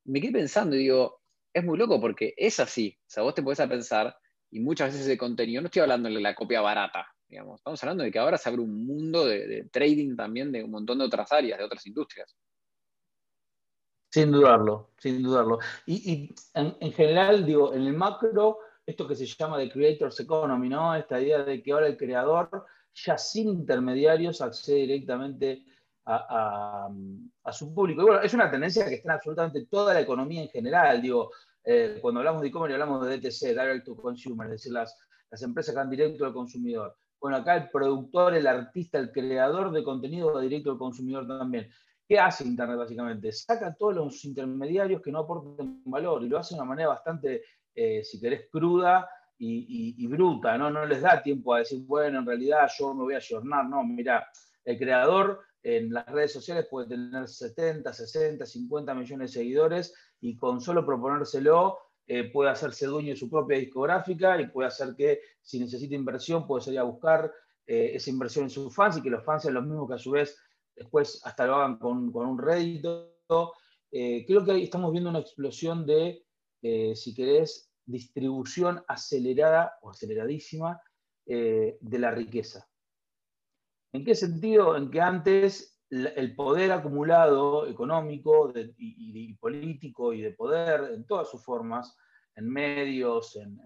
Me 0.04 0.20
quedé 0.20 0.32
pensando 0.32 0.74
y 0.76 0.80
digo, 0.80 1.22
es 1.52 1.64
muy 1.64 1.78
loco 1.78 2.00
porque 2.00 2.34
es 2.36 2.58
así. 2.60 2.96
O 3.00 3.10
sea, 3.10 3.22
vos 3.22 3.34
te 3.34 3.42
podés 3.42 3.60
a 3.60 3.68
pensar, 3.68 4.16
y 4.50 4.60
muchas 4.60 4.88
veces 4.92 5.06
ese 5.06 5.18
contenido, 5.18 5.62
no 5.62 5.66
estoy 5.66 5.82
hablando 5.82 6.08
de 6.08 6.20
la 6.20 6.34
copia 6.34 6.60
barata, 6.60 7.06
digamos. 7.28 7.60
Estamos 7.60 7.82
hablando 7.82 8.04
de 8.04 8.10
que 8.10 8.18
ahora 8.18 8.36
se 8.36 8.48
abre 8.48 8.62
un 8.62 8.86
mundo 8.86 9.26
de, 9.26 9.68
trading 9.72 10.16
también 10.16 10.52
de 10.52 10.64
un 10.64 10.70
montón 10.70 10.98
de 10.98 11.04
otras 11.04 11.30
áreas, 11.32 11.58
de 11.58 11.64
otras 11.64 11.86
industrias. 11.86 12.36
Sin 14.10 14.30
dudarlo, 14.30 14.90
sin 14.98 15.22
dudarlo. 15.22 15.58
Y, 15.86 16.34
en, 16.52 16.92
general, 16.92 17.46
digo, 17.46 17.72
en 17.72 17.86
el 17.86 17.94
macro, 17.94 18.58
esto 18.84 19.08
que 19.08 19.16
se 19.16 19.24
llama 19.24 19.56
de 19.56 19.70
Creators 19.70 20.20
Economy, 20.20 20.68
¿no? 20.68 20.94
Esta 20.94 21.18
idea 21.18 21.42
de 21.44 21.62
que 21.62 21.72
ahora 21.72 21.86
el 21.86 21.96
creador, 21.96 22.66
ya 22.92 23.16
sin 23.16 23.48
intermediarios, 23.48 24.42
accede 24.42 24.80
directamente 24.80 25.64
a, 26.04 26.88
su 27.52 27.74
público. 27.74 28.02
Y 28.02 28.04
bueno, 28.04 28.20
es 28.22 28.34
una 28.34 28.50
tendencia 28.50 28.86
que 28.86 28.94
está 28.94 29.08
en 29.08 29.16
absolutamente 29.16 29.66
toda 29.66 29.94
la 29.94 30.00
economía 30.00 30.42
en 30.42 30.48
general. 30.48 31.00
Digo, 31.00 31.30
eh, 31.64 31.98
cuando 32.00 32.20
hablamos 32.20 32.42
de 32.42 32.48
e-commerce 32.48 32.74
hablamos 32.74 33.06
de 33.06 33.18
DTC, 33.18 33.48
Direct 33.48 33.84
to 33.84 33.96
Consumer, 33.96 34.46
es 34.46 34.52
decir, 34.52 34.72
las, 34.72 34.96
las 35.30 35.42
empresas 35.42 35.74
que 35.74 35.78
van 35.78 35.90
directo 35.90 36.24
al 36.24 36.32
consumidor. 36.32 36.96
Bueno, 37.20 37.36
acá 37.36 37.56
el 37.56 37.70
productor, 37.70 38.34
el 38.34 38.46
artista, 38.46 38.98
el 38.98 39.12
creador 39.12 39.70
de 39.70 39.84
contenido 39.84 40.32
va 40.32 40.40
directo 40.40 40.72
al 40.72 40.78
consumidor 40.78 41.26
también. 41.26 41.70
¿Qué 42.08 42.18
hace 42.18 42.44
Internet 42.44 42.76
básicamente? 42.76 43.30
Saca 43.32 43.74
todos 43.74 43.94
los 43.94 44.24
intermediarios 44.24 45.00
que 45.00 45.12
no 45.12 45.20
aporten 45.20 45.82
valor 45.84 46.24
y 46.24 46.28
lo 46.28 46.38
hace 46.38 46.54
de 46.54 46.60
una 46.60 46.68
manera 46.68 46.88
bastante, 46.88 47.42
eh, 47.74 48.02
si 48.02 48.20
querés, 48.20 48.48
cruda 48.50 49.08
y, 49.38 50.06
bruta, 50.06 50.56
¿no? 50.56 50.70
No 50.70 50.86
les 50.86 51.00
da 51.00 51.22
tiempo 51.22 51.54
a 51.54 51.58
decir, 51.58 51.82
bueno, 51.84 52.20
en 52.20 52.26
realidad 52.26 52.70
yo 52.78 52.94
me 52.94 53.02
voy 53.02 53.14
a 53.14 53.20
jornar. 53.26 53.68
No, 53.68 53.82
mira, 53.82 54.28
el 54.64 54.78
creador 54.78 55.40
en 55.62 55.92
las 55.92 56.06
redes 56.06 56.32
sociales 56.32 56.66
puede 56.68 56.88
tener 56.88 57.28
70, 57.28 57.92
60, 57.92 58.44
50 58.44 58.94
millones 58.94 59.32
de 59.32 59.40
seguidores 59.40 59.94
y 60.20 60.36
con 60.36 60.60
solo 60.60 60.84
proponérselo 60.84 61.78
eh, 62.06 62.24
puede 62.24 62.50
hacerse 62.50 62.86
dueño 62.86 63.10
de 63.10 63.16
su 63.16 63.30
propia 63.30 63.58
discográfica 63.58 64.40
y 64.40 64.48
puede 64.48 64.68
hacer 64.68 64.94
que 64.96 65.20
si 65.40 65.60
necesita 65.60 65.94
inversión 65.94 66.46
puede 66.46 66.64
salir 66.64 66.80
a 66.80 66.84
buscar 66.84 67.32
eh, 67.66 67.92
esa 67.94 68.10
inversión 68.10 68.44
en 68.44 68.50
sus 68.50 68.74
fans 68.74 68.96
y 68.96 69.02
que 69.02 69.10
los 69.10 69.24
fans 69.24 69.42
sean 69.42 69.54
los 69.54 69.64
mismos 69.64 69.88
que 69.88 69.94
a 69.94 69.98
su 69.98 70.10
vez 70.10 70.36
después 70.74 71.20
hasta 71.24 71.46
lo 71.46 71.56
hagan 71.56 71.78
con, 71.78 72.14
un 72.14 72.38
rédito. 72.38 73.14
Eh, 73.92 74.24
creo 74.26 74.44
que 74.44 74.52
ahí 74.52 74.64
estamos 74.64 74.90
viendo 74.90 75.10
una 75.10 75.20
explosión 75.20 75.86
de, 75.86 76.24
si 76.60 77.14
querés, 77.14 77.70
distribución 77.84 78.82
acelerada 78.88 79.74
o 79.82 79.90
aceleradísima 79.90 80.80
de 81.24 81.98
la 81.98 82.10
riqueza. 82.10 82.68
¿En 83.92 84.04
qué 84.04 84.14
sentido? 84.14 84.76
En 84.76 84.90
que 84.90 85.00
antes 85.00 85.72
el 85.90 86.34
poder 86.34 86.72
acumulado 86.72 87.66
económico 87.66 88.50
y, 88.78 89.34
político 89.34 90.14
y 90.14 90.22
de 90.22 90.30
poder 90.30 90.92
en 90.94 91.06
todas 91.06 91.28
sus 91.28 91.44
formas, 91.44 91.94
en 92.34 92.48
medios, 92.48 93.36
en, 93.36 93.60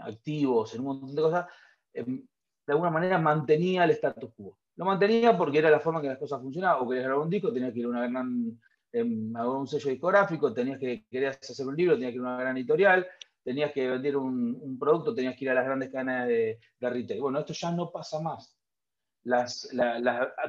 activos, 0.00 0.74
en 0.74 0.80
un 0.80 0.86
montón 0.86 1.14
de 1.14 1.22
cosas, 1.22 1.46
em, 1.92 2.26
de 2.66 2.72
alguna 2.72 2.90
manera 2.90 3.18
mantenía 3.18 3.84
el 3.84 3.90
status 3.90 4.32
quo. 4.34 4.58
Lo 4.76 4.86
mantenía 4.86 5.36
porque 5.36 5.58
era 5.58 5.70
la 5.70 5.80
forma 5.80 6.00
que 6.00 6.08
las 6.08 6.18
cosas 6.18 6.40
funcionaban. 6.40 6.82
O 6.82 6.88
querías 6.88 7.04
grabar 7.04 7.24
un 7.24 7.30
disco, 7.30 7.52
tenías 7.52 7.72
que 7.74 7.80
ir 7.80 7.84
a 7.84 7.88
una 7.88 8.08
gran, 8.08 8.58
em, 8.92 9.34
un 9.36 9.66
sello 9.66 9.90
discográfico, 9.90 10.54
tenías 10.54 10.78
que 10.78 11.04
querías 11.10 11.38
hacer 11.38 11.66
un 11.66 11.76
libro, 11.76 11.94
tenías 11.94 12.12
que 12.12 12.16
ir 12.16 12.24
a 12.24 12.28
una 12.28 12.40
gran 12.40 12.56
editorial, 12.56 13.06
tenías 13.42 13.72
que 13.72 13.86
vender 13.90 14.16
un, 14.16 14.78
producto, 14.78 15.14
tenías 15.14 15.36
que 15.36 15.44
ir 15.44 15.50
a 15.50 15.54
las 15.54 15.66
grandes 15.66 15.90
cadenas 15.90 16.26
de, 16.26 16.58
de 16.80 16.90
retail. 16.90 17.20
Bueno, 17.20 17.40
esto 17.40 17.52
ya 17.52 17.70
no 17.70 17.90
pasa 17.90 18.20
más 18.20 18.56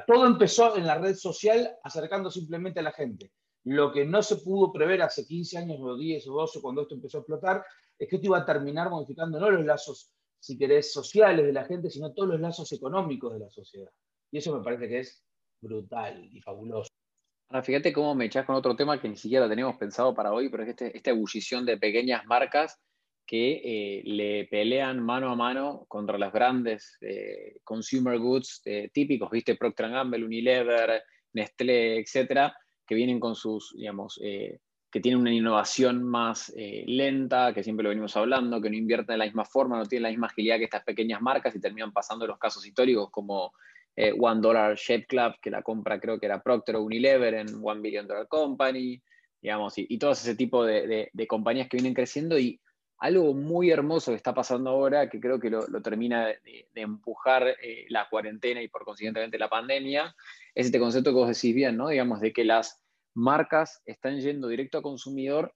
todo 0.06 0.26
empezó 0.26 0.76
en 0.76 0.86
la 0.86 0.98
red 0.98 1.14
social 1.14 1.76
acercando 1.82 2.30
simplemente 2.30 2.80
a 2.80 2.82
la 2.82 2.92
gente. 2.92 3.32
Lo 3.64 3.92
que 3.92 4.04
no 4.04 4.22
se 4.22 4.36
pudo 4.36 4.72
prever 4.72 5.02
hace 5.02 5.26
15 5.26 5.58
años 5.58 5.78
o 5.80 5.96
10 5.96 6.28
o 6.28 6.34
12 6.34 6.60
cuando 6.60 6.82
esto 6.82 6.94
empezó 6.94 7.18
a 7.18 7.20
explotar 7.20 7.64
es 7.98 8.08
que 8.08 8.16
esto 8.16 8.26
iba 8.26 8.38
a 8.38 8.46
terminar 8.46 8.90
modificando 8.90 9.40
no 9.40 9.50
los 9.50 9.64
lazos, 9.64 10.12
si 10.38 10.56
querés, 10.56 10.92
sociales 10.92 11.46
de 11.46 11.52
la 11.52 11.64
gente, 11.64 11.90
sino 11.90 12.12
todos 12.12 12.28
los 12.28 12.40
lazos 12.40 12.70
económicos 12.72 13.32
de 13.32 13.40
la 13.40 13.50
sociedad. 13.50 13.90
Y 14.30 14.38
eso 14.38 14.56
me 14.56 14.62
parece 14.62 14.88
que 14.88 14.98
es 15.00 15.24
brutal 15.60 16.28
y 16.32 16.40
fabuloso. 16.40 16.90
Ahora, 17.48 17.62
fíjate 17.62 17.92
cómo 17.92 18.14
me 18.14 18.26
echás 18.26 18.44
con 18.44 18.56
otro 18.56 18.76
tema 18.76 19.00
que 19.00 19.08
ni 19.08 19.16
siquiera 19.16 19.48
teníamos 19.48 19.76
pensado 19.76 20.14
para 20.14 20.32
hoy, 20.32 20.48
pero 20.48 20.64
es 20.64 20.70
este, 20.70 20.96
esta 20.96 21.10
ebullición 21.10 21.64
de 21.64 21.78
pequeñas 21.78 22.24
marcas 22.26 22.78
que 23.26 23.60
eh, 23.64 24.02
le 24.04 24.44
pelean 24.46 25.02
mano 25.02 25.30
a 25.30 25.34
mano 25.34 25.84
contra 25.88 26.16
los 26.16 26.32
grandes 26.32 26.96
eh, 27.00 27.56
consumer 27.64 28.18
goods 28.18 28.62
eh, 28.64 28.88
típicos, 28.92 29.30
¿viste? 29.30 29.56
Procter 29.56 29.90
Gamble, 29.90 30.24
Unilever, 30.24 31.02
Nestlé, 31.32 31.98
etcétera, 31.98 32.56
que 32.86 32.94
vienen 32.94 33.18
con 33.18 33.34
sus, 33.34 33.74
digamos, 33.76 34.18
que 34.22 35.00
tienen 35.00 35.20
una 35.20 35.34
innovación 35.34 36.04
más 36.04 36.50
lenta, 36.56 37.52
que 37.52 37.64
siempre 37.64 37.82
lo 37.82 37.90
venimos 37.90 38.16
hablando, 38.16 38.62
que 38.62 38.70
no 38.70 38.76
invierten 38.76 39.14
de 39.14 39.18
la 39.18 39.24
misma 39.24 39.44
forma, 39.44 39.76
no 39.76 39.84
tienen 39.84 40.04
la 40.04 40.10
misma 40.10 40.28
agilidad 40.28 40.56
que 40.58 40.64
estas 40.64 40.84
pequeñas 40.84 41.20
marcas 41.20 41.54
y 41.54 41.60
terminan 41.60 41.92
pasando 41.92 42.26
los 42.26 42.38
casos 42.38 42.64
históricos 42.64 43.10
como 43.10 43.52
One 43.96 44.40
Dollar 44.40 44.76
Shape 44.76 45.06
Club, 45.06 45.34
que 45.42 45.50
la 45.50 45.62
compra 45.62 46.00
creo 46.00 46.18
que 46.18 46.26
era 46.26 46.40
Procter 46.40 46.76
o 46.76 46.84
Unilever 46.84 47.34
en 47.34 47.48
One 47.60 47.80
Billion 47.82 48.06
Dollar 48.06 48.28
Company, 48.28 49.02
digamos, 49.42 49.76
y, 49.76 49.86
y 49.90 49.98
todo 49.98 50.12
ese 50.12 50.36
tipo 50.36 50.64
de, 50.64 51.10
de 51.12 51.26
compañías 51.26 51.68
que 51.68 51.76
vienen 51.76 51.92
creciendo 51.92 52.38
y 52.38 52.60
algo 52.98 53.34
muy 53.34 53.70
hermoso 53.70 54.10
que 54.10 54.16
está 54.16 54.34
pasando 54.34 54.70
ahora, 54.70 55.08
que 55.08 55.20
creo 55.20 55.38
que 55.38 55.50
lo, 55.50 55.66
termina 55.82 56.26
de, 56.26 56.68
empujar 56.74 57.56
eh, 57.62 57.86
la 57.88 58.08
cuarentena 58.08 58.62
y 58.62 58.68
por 58.68 58.84
consiguientemente 58.84 59.38
la 59.38 59.48
pandemia, 59.48 60.14
es 60.54 60.66
este 60.66 60.78
concepto 60.78 61.10
que 61.10 61.16
vos 61.16 61.28
decís 61.28 61.54
bien, 61.54 61.76
¿no? 61.76 61.88
Digamos, 61.88 62.20
de 62.20 62.32
que 62.32 62.44
las 62.44 62.82
marcas 63.14 63.82
están 63.84 64.20
yendo 64.20 64.48
directo 64.48 64.78
a 64.78 64.82
consumidor, 64.82 65.54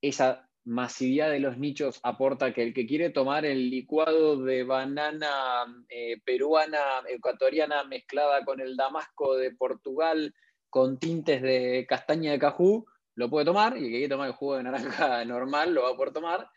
esa 0.00 0.48
masividad 0.64 1.30
de 1.30 1.40
los 1.40 1.56
nichos 1.56 1.98
aporta 2.02 2.52
que 2.52 2.62
el 2.62 2.74
que 2.74 2.86
quiere 2.86 3.08
tomar 3.08 3.46
el 3.46 3.70
licuado 3.70 4.42
de 4.42 4.64
banana 4.64 5.64
eh, 5.88 6.20
peruana, 6.24 6.78
ecuatoriana, 7.08 7.84
mezclada 7.84 8.44
con 8.44 8.60
el 8.60 8.76
damasco 8.76 9.36
de 9.36 9.52
Portugal, 9.52 10.34
con 10.68 10.98
tintes 10.98 11.40
de 11.40 11.86
castaña 11.88 12.32
de 12.32 12.38
cajú, 12.38 12.86
lo 13.14 13.30
puede 13.30 13.46
tomar, 13.46 13.76
y 13.76 13.78
el 13.78 13.84
que 13.84 13.90
quiere 13.90 14.08
tomar 14.08 14.28
el 14.28 14.34
jugo 14.34 14.56
de 14.56 14.64
naranja 14.64 15.24
normal 15.24 15.74
lo 15.74 15.82
va 15.84 15.90
a 15.90 15.96
poder 15.96 16.12
tomar, 16.12 16.50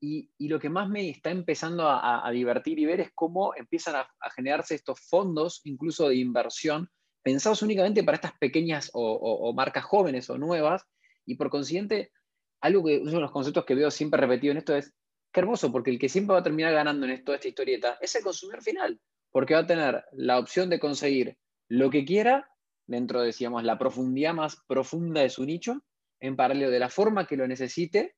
y, 0.00 0.30
lo 0.48 0.58
que 0.58 0.68
más 0.68 0.88
me 0.88 1.08
está 1.08 1.30
empezando 1.30 1.88
a, 1.88 2.28
divertir 2.30 2.78
y 2.78 2.86
ver 2.86 3.00
es 3.00 3.10
cómo 3.14 3.54
empiezan 3.56 3.96
a, 3.96 4.30
generarse 4.30 4.74
estos 4.74 5.00
fondos, 5.00 5.60
incluso 5.64 6.08
de 6.08 6.16
inversión, 6.16 6.88
pensados 7.22 7.62
únicamente 7.62 8.04
para 8.04 8.16
estas 8.16 8.38
pequeñas 8.38 8.90
o, 8.94 9.52
marcas 9.54 9.84
jóvenes 9.84 10.30
o 10.30 10.38
nuevas. 10.38 10.84
Y 11.26 11.34
por 11.34 11.50
consiguiente, 11.50 12.12
algo 12.60 12.84
que 12.84 12.98
uno 12.98 13.10
de 13.10 13.20
los 13.20 13.30
conceptos 13.30 13.64
que 13.64 13.74
veo 13.74 13.90
siempre 13.90 14.20
repetido 14.20 14.52
en 14.52 14.58
esto 14.58 14.76
es, 14.76 14.94
qué 15.32 15.40
hermoso, 15.40 15.70
porque 15.72 15.90
el 15.90 15.98
que 15.98 16.08
siempre 16.08 16.34
va 16.34 16.40
a 16.40 16.44
terminar 16.44 16.72
ganando 16.72 17.06
en 17.06 17.24
toda 17.24 17.36
esta 17.36 17.48
historieta 17.48 17.98
es 18.00 18.14
el 18.14 18.22
consumidor 18.22 18.62
final, 18.62 19.00
porque 19.30 19.54
va 19.54 19.60
a 19.60 19.66
tener 19.66 20.04
la 20.12 20.38
opción 20.38 20.70
de 20.70 20.78
conseguir 20.78 21.36
lo 21.68 21.90
que 21.90 22.04
quiera 22.04 22.50
dentro 22.86 23.20
de, 23.20 23.26
decíamos, 23.26 23.64
la 23.64 23.78
profundidad 23.78 24.32
más 24.32 24.56
profunda 24.66 25.20
de 25.20 25.28
su 25.28 25.44
nicho, 25.44 25.82
en 26.20 26.36
paralelo 26.36 26.70
de 26.70 26.78
la 26.78 26.88
forma 26.88 27.26
que 27.26 27.36
lo 27.36 27.46
necesite 27.46 28.16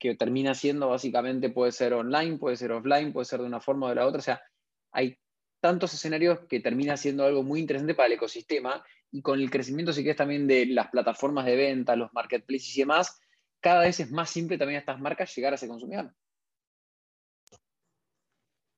que 0.00 0.16
termina 0.16 0.54
siendo 0.54 0.88
básicamente, 0.88 1.50
puede 1.50 1.72
ser 1.72 1.92
online, 1.92 2.38
puede 2.38 2.56
ser 2.56 2.72
offline, 2.72 3.12
puede 3.12 3.26
ser 3.26 3.40
de 3.40 3.46
una 3.46 3.60
forma 3.60 3.86
o 3.86 3.88
de 3.90 3.96
la 3.96 4.06
otra. 4.06 4.18
O 4.18 4.22
sea, 4.22 4.42
hay 4.90 5.18
tantos 5.60 5.92
escenarios 5.92 6.40
que 6.48 6.60
termina 6.60 6.96
siendo 6.96 7.24
algo 7.24 7.42
muy 7.42 7.60
interesante 7.60 7.94
para 7.94 8.06
el 8.06 8.14
ecosistema 8.14 8.82
y 9.12 9.20
con 9.20 9.38
el 9.38 9.50
crecimiento, 9.50 9.92
si 9.92 10.00
quieres, 10.00 10.16
también 10.16 10.46
de 10.48 10.66
las 10.66 10.88
plataformas 10.88 11.44
de 11.44 11.54
venta, 11.54 11.94
los 11.96 12.12
marketplaces 12.14 12.74
y 12.76 12.80
demás, 12.80 13.20
cada 13.60 13.82
vez 13.82 14.00
es 14.00 14.10
más 14.10 14.30
simple 14.30 14.56
también 14.56 14.76
a 14.76 14.80
estas 14.80 15.00
marcas 15.00 15.36
llegar 15.36 15.52
a 15.52 15.56
ese 15.56 15.68
consumidor. 15.68 16.14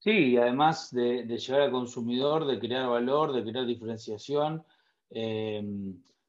Sí, 0.01 0.37
además 0.37 0.91
de, 0.91 1.25
llegar 1.25 1.61
al 1.61 1.71
consumidor, 1.71 2.49
de 2.49 2.59
crear 2.59 2.89
valor, 2.89 3.33
de 3.33 3.49
crear 3.49 3.65
diferenciación. 3.65 4.65
Eh, 5.11 5.63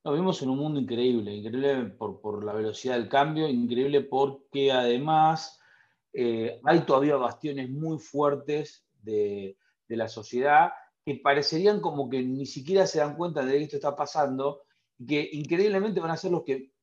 nos 0.04 0.14
vivimos 0.14 0.42
en 0.42 0.50
un 0.50 0.58
mundo 0.58 0.80
increíble, 0.80 1.34
increíble 1.34 1.86
por, 1.98 2.44
la 2.44 2.54
velocidad 2.54 2.96
del 2.96 3.08
cambio, 3.08 3.48
increíble 3.48 4.02
porque 4.02 4.72
además 4.72 5.60
eh, 6.12 6.60
hay 6.64 6.82
todavía 6.82 7.16
bastiones 7.16 7.70
muy 7.70 7.98
fuertes 8.00 8.86
de, 9.02 9.58
la 9.88 10.08
sociedad 10.08 10.72
que 11.06 11.18
parecerían 11.18 11.80
como 11.80 12.10
que 12.10 12.24
ni 12.24 12.48
siquiera 12.48 12.88
se 12.88 12.98
dan 12.98 13.16
cuenta 13.16 13.46
de 13.46 13.60
que 13.60 13.64
esto 13.66 13.76
está 13.76 13.96
pasando 13.96 14.64
y 14.98 15.06
que 15.06 15.30
increíblemente 15.34 16.00
van 16.00 16.10
a 16.10 16.18
ser 16.18 16.32
los 16.32 16.44
que 16.44 16.74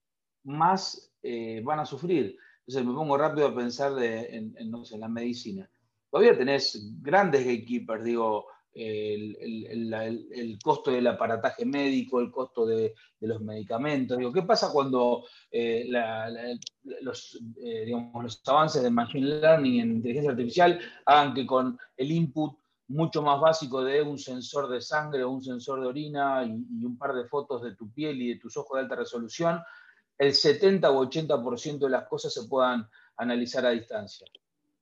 más 0.44 1.12
eh, 1.20 1.60
van 1.64 1.80
a 1.80 1.86
sufrir. 1.86 2.36
Entonces 2.60 2.86
me 2.86 2.94
pongo 2.94 3.18
rápido 3.18 3.48
a 3.48 3.54
pensar 3.54 4.00
en, 4.00 4.54
en 4.56 5.00
la 5.00 5.08
medicina. 5.08 5.68
Todavía 6.08 6.38
tenés 6.38 7.00
grandes 7.02 7.44
gatekeepers, 7.44 8.04
digo, 8.04 8.46
el, 8.74 10.58
costo 10.62 10.90
del 10.90 11.06
aparataje 11.06 11.64
médico, 11.64 12.20
el 12.20 12.30
costo 12.30 12.66
de, 12.66 12.94
los 13.20 13.40
medicamentos. 13.40 14.16
Digo, 14.16 14.32
¿Qué 14.32 14.42
pasa 14.42 14.70
cuando 14.72 15.24
eh, 15.50 15.88
los, 17.02 17.38
eh, 17.62 17.86
los 17.88 18.42
avances 18.46 18.82
de 18.82 18.90
Machine 18.90 19.26
Learning 19.26 19.80
en 19.80 19.92
inteligencia 19.96 20.30
artificial 20.30 20.80
hagan 21.04 21.34
que 21.34 21.46
con 21.46 21.78
el 21.96 22.10
input 22.10 22.58
mucho 22.88 23.22
más 23.22 23.40
básico 23.40 23.84
de 23.84 24.02
un 24.02 24.18
sensor 24.18 24.68
de 24.68 24.80
sangre 24.80 25.22
o 25.22 25.30
un 25.30 25.42
sensor 25.42 25.80
de 25.80 25.86
orina 25.86 26.44
y, 26.44 26.80
y 26.80 26.84
un 26.84 26.98
par 26.98 27.14
de 27.14 27.28
fotos 27.28 27.62
de 27.62 27.76
tu 27.76 27.92
piel 27.92 28.20
y 28.20 28.28
de 28.30 28.40
tus 28.40 28.56
ojos 28.56 28.76
de 28.76 28.82
alta 28.82 28.96
resolución, 28.96 29.60
el 30.18 30.34
70 30.34 30.90
o 30.90 31.06
80% 31.06 31.78
de 31.78 31.88
las 31.88 32.06
cosas 32.06 32.32
se 32.34 32.44
puedan 32.44 32.88
analizar 33.16 33.64
a 33.64 33.70
distancia? 33.70 34.26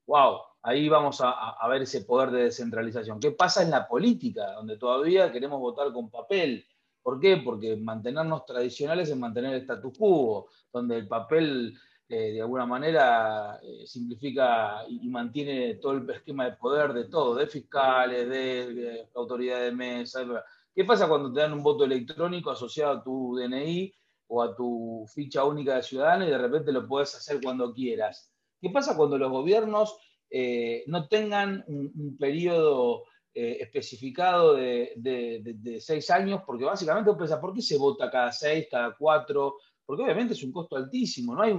¡Wow! 0.07 0.39
Ahí 0.63 0.89
vamos 0.89 1.21
a, 1.23 1.69
ver 1.69 1.83
ese 1.83 2.03
poder 2.03 2.31
de 2.31 2.45
descentralización. 2.45 3.21
¿Qué 3.21 3.31
pasa 3.31 3.63
en 3.63 3.71
la 3.71 3.87
política, 3.87 4.53
donde 4.53 4.77
todavía 4.77 5.31
queremos 5.33 5.61
votar 5.61 5.93
con 5.93 6.11
papel? 6.11 6.67
¿Por 7.03 7.21
qué? 7.21 7.39
Porque 7.39 7.77
mantenernos 7.77 8.45
tradicionales 8.45 9.09
es 9.09 9.17
mantener 9.17 9.55
el 9.55 9.61
status 9.63 9.97
quo, 9.97 10.49
donde 10.73 10.99
el 10.99 11.09
papel 11.09 11.79
eh, 12.09 12.33
de 12.33 12.41
alguna 12.41 12.67
manera 12.67 13.61
eh, 13.63 13.87
simplifica 13.87 14.85
y, 14.89 15.09
mantiene 15.09 15.75
todo 15.75 15.93
el 15.93 16.11
esquema 16.11 16.47
de 16.47 16.57
poder 16.57 16.93
de 16.93 17.05
todo, 17.05 17.35
de 17.35 17.47
fiscales, 17.47 18.29
de, 18.29 18.75
de 18.75 19.09
autoridad 19.15 19.61
de 19.61 19.73
mesa. 19.73 20.27
¿Qué 20.75 20.85
pasa 20.85 21.09
cuando 21.09 21.33
te 21.33 21.41
dan 21.41 21.53
un 21.53 21.63
voto 21.63 21.85
electrónico 21.85 22.51
asociado 22.51 22.93
a 22.93 23.03
tu 23.03 23.37
DNI 23.37 23.93
o 24.29 24.43
a 24.43 24.55
tu 24.55 25.07
ficha 25.13 25.45
única 25.45 25.77
de 25.77 25.83
ciudadano 25.83 26.27
y 26.27 26.31
de 26.31 26.39
repente 26.39 26.73
lo 26.73 26.87
puedes 26.87 27.15
hacer 27.15 27.41
cuando 27.43 27.73
quieras? 27.73 28.33
¿Qué 28.61 28.71
pasa 28.71 28.97
cuando 28.97 29.19
los 29.19 29.31
gobiernos 29.31 29.99
eh, 30.31 30.85
no 30.87 31.09
tengan 31.09 31.65
un, 31.67 32.17
periodo 32.19 33.05
eh, 33.35 33.59
especificado 33.61 34.55
de, 34.55 35.79
seis 35.81 36.11
años, 36.11 36.43
porque 36.47 36.65
básicamente 36.65 37.11
uno 37.11 37.19
piensa, 37.19 37.41
¿por 37.41 37.55
qué 37.55 37.63
se 37.63 37.79
vota 37.79 38.11
cada 38.11 38.33
seis, 38.33 38.67
cada 38.71 38.95
cuatro? 38.97 39.57
Porque 39.85 40.03
obviamente 40.03 40.35
es 40.35 40.43
un 40.43 40.53
costo 40.53 40.77
altísimo, 40.77 41.35
no, 41.35 41.43
hay 41.43 41.55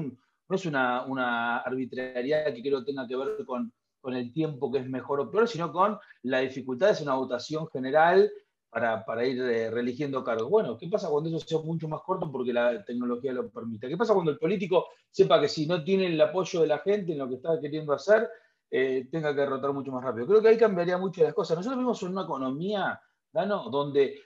no 0.50 0.56
es 0.56 0.66
una, 0.66 1.58
arbitrariedad 1.58 2.54
que 2.54 2.62
creo 2.62 2.84
tenga 2.84 3.08
que 3.08 3.16
ver 3.16 3.46
con, 3.46 3.72
el 4.06 4.34
tiempo 4.34 4.72
que 4.72 4.80
es 4.80 4.90
mejor 4.90 5.20
o 5.20 5.30
peor, 5.30 5.48
sino 5.48 5.72
con 5.72 6.00
la 6.24 6.40
dificultad 6.40 6.98
de 6.98 7.04
una 7.04 7.14
votación 7.14 7.68
general 7.68 8.32
para, 8.72 9.26
ir 9.28 9.40
eh, 9.42 9.70
reeligiendo 9.70 10.24
cargos. 10.24 10.50
Bueno, 10.50 10.78
¿qué 10.78 10.88
pasa 10.88 11.10
cuando 11.10 11.30
eso 11.30 11.40
sea 11.40 11.60
mucho 11.60 11.88
más 11.88 12.02
corto 12.02 12.32
porque 12.32 12.54
la 12.54 12.84
tecnología 12.84 13.34
lo 13.34 13.50
permite? 13.50 13.88
¿Qué 13.88 13.98
pasa 13.98 14.14
cuando 14.14 14.32
el 14.32 14.40
político 14.40 14.88
sepa 15.12 15.40
que 15.40 15.48
si 15.48 15.68
no 15.68 15.84
tiene 15.84 16.08
el 16.08 16.20
apoyo 16.20 16.62
de 16.62 16.68
la 16.68 16.80
gente 16.80 17.12
en 17.12 17.20
lo 17.20 17.28
que 17.28 17.36
está 17.36 17.60
queriendo 17.60 17.94
hacer, 17.94 18.28
eh, 18.72 19.08
tenga 19.12 19.34
que 19.34 19.42
derrotar 19.42 19.74
mucho 19.74 19.92
más 19.92 20.04
rápido. 20.04 20.28
Creo 20.28 20.42
que 20.42 20.50
ahí 20.50 20.58
cambiaría 20.58 20.98
mucho 20.98 21.24
las 21.24 21.34
cosas. 21.34 21.58
Nosotros 21.58 21.78
vivimos 21.78 22.02
en 22.04 22.10
una 22.10 22.24
economía, 22.24 23.02
donde 23.32 24.22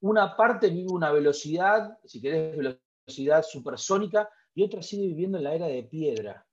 una 0.00 0.36
parte 0.36 0.70
vive 0.70 0.90
una 0.90 1.12
velocidad, 1.12 1.98
si 2.04 2.20
querés, 2.20 2.56
velocidad 2.56 3.42
supersónica, 3.42 4.28
y 4.54 4.64
otra 4.64 4.82
sigue 4.82 5.06
viviendo 5.08 5.38
en 5.38 5.44
la 5.44 5.54
era 5.54 5.66
de 5.66 5.84
piedra, 5.84 6.44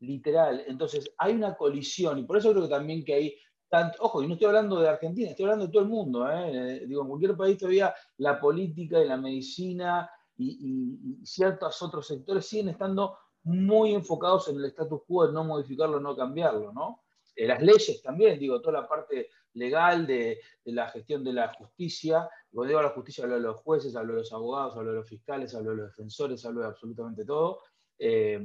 literal. 0.00 0.64
Entonces, 0.66 1.12
hay 1.18 1.34
una 1.34 1.56
colisión, 1.56 2.18
y 2.18 2.24
por 2.24 2.38
eso 2.38 2.50
creo 2.50 2.64
que 2.64 2.68
también 2.68 3.04
que 3.04 3.14
hay 3.14 3.36
tanto, 3.68 3.98
ojo, 4.02 4.22
y 4.22 4.26
no 4.26 4.34
estoy 4.34 4.48
hablando 4.48 4.80
de 4.80 4.88
Argentina, 4.88 5.30
estoy 5.30 5.44
hablando 5.44 5.66
de 5.66 5.72
todo 5.72 5.82
el 5.82 5.88
mundo, 5.88 6.28
¿eh? 6.30 6.84
digo, 6.86 7.02
en 7.02 7.08
cualquier 7.08 7.36
país 7.36 7.58
todavía 7.58 7.94
la 8.16 8.40
política 8.40 8.98
y 8.98 9.06
la 9.06 9.18
medicina 9.18 10.10
y 10.38 11.18
ciertos 11.24 11.82
otros 11.82 12.06
sectores 12.06 12.46
siguen 12.46 12.70
estando 12.70 13.18
muy 13.44 13.94
enfocados 13.94 14.48
en 14.48 14.56
el 14.56 14.66
status 14.66 15.02
quo, 15.06 15.26
de 15.26 15.32
no 15.32 15.44
modificarlo, 15.44 16.00
no 16.00 16.16
cambiarlo, 16.16 16.72
¿no? 16.72 17.04
Eh, 17.34 17.46
las 17.46 17.62
leyes 17.62 18.02
también, 18.02 18.38
digo, 18.38 18.60
toda 18.60 18.80
la 18.80 18.88
parte 18.88 19.30
legal 19.54 20.06
de, 20.06 20.40
la 20.64 20.88
gestión 20.90 21.22
de 21.22 21.32
la 21.32 21.54
justicia. 21.54 22.28
Cuando 22.50 22.68
digo 22.68 22.82
la 22.82 22.90
justicia, 22.90 23.24
hablo 23.24 23.36
de 23.36 23.42
los 23.42 23.60
jueces, 23.60 23.94
hablo 23.94 24.14
de 24.14 24.20
los 24.20 24.32
abogados, 24.32 24.76
hablo 24.76 24.90
de 24.90 24.96
los 24.98 25.08
fiscales, 25.08 25.54
hablo 25.54 25.70
de 25.70 25.76
los 25.76 25.86
defensores, 25.90 26.44
hablo 26.44 26.62
de 26.62 26.66
absolutamente 26.66 27.24
todo. 27.24 27.60
Eh, 27.98 28.44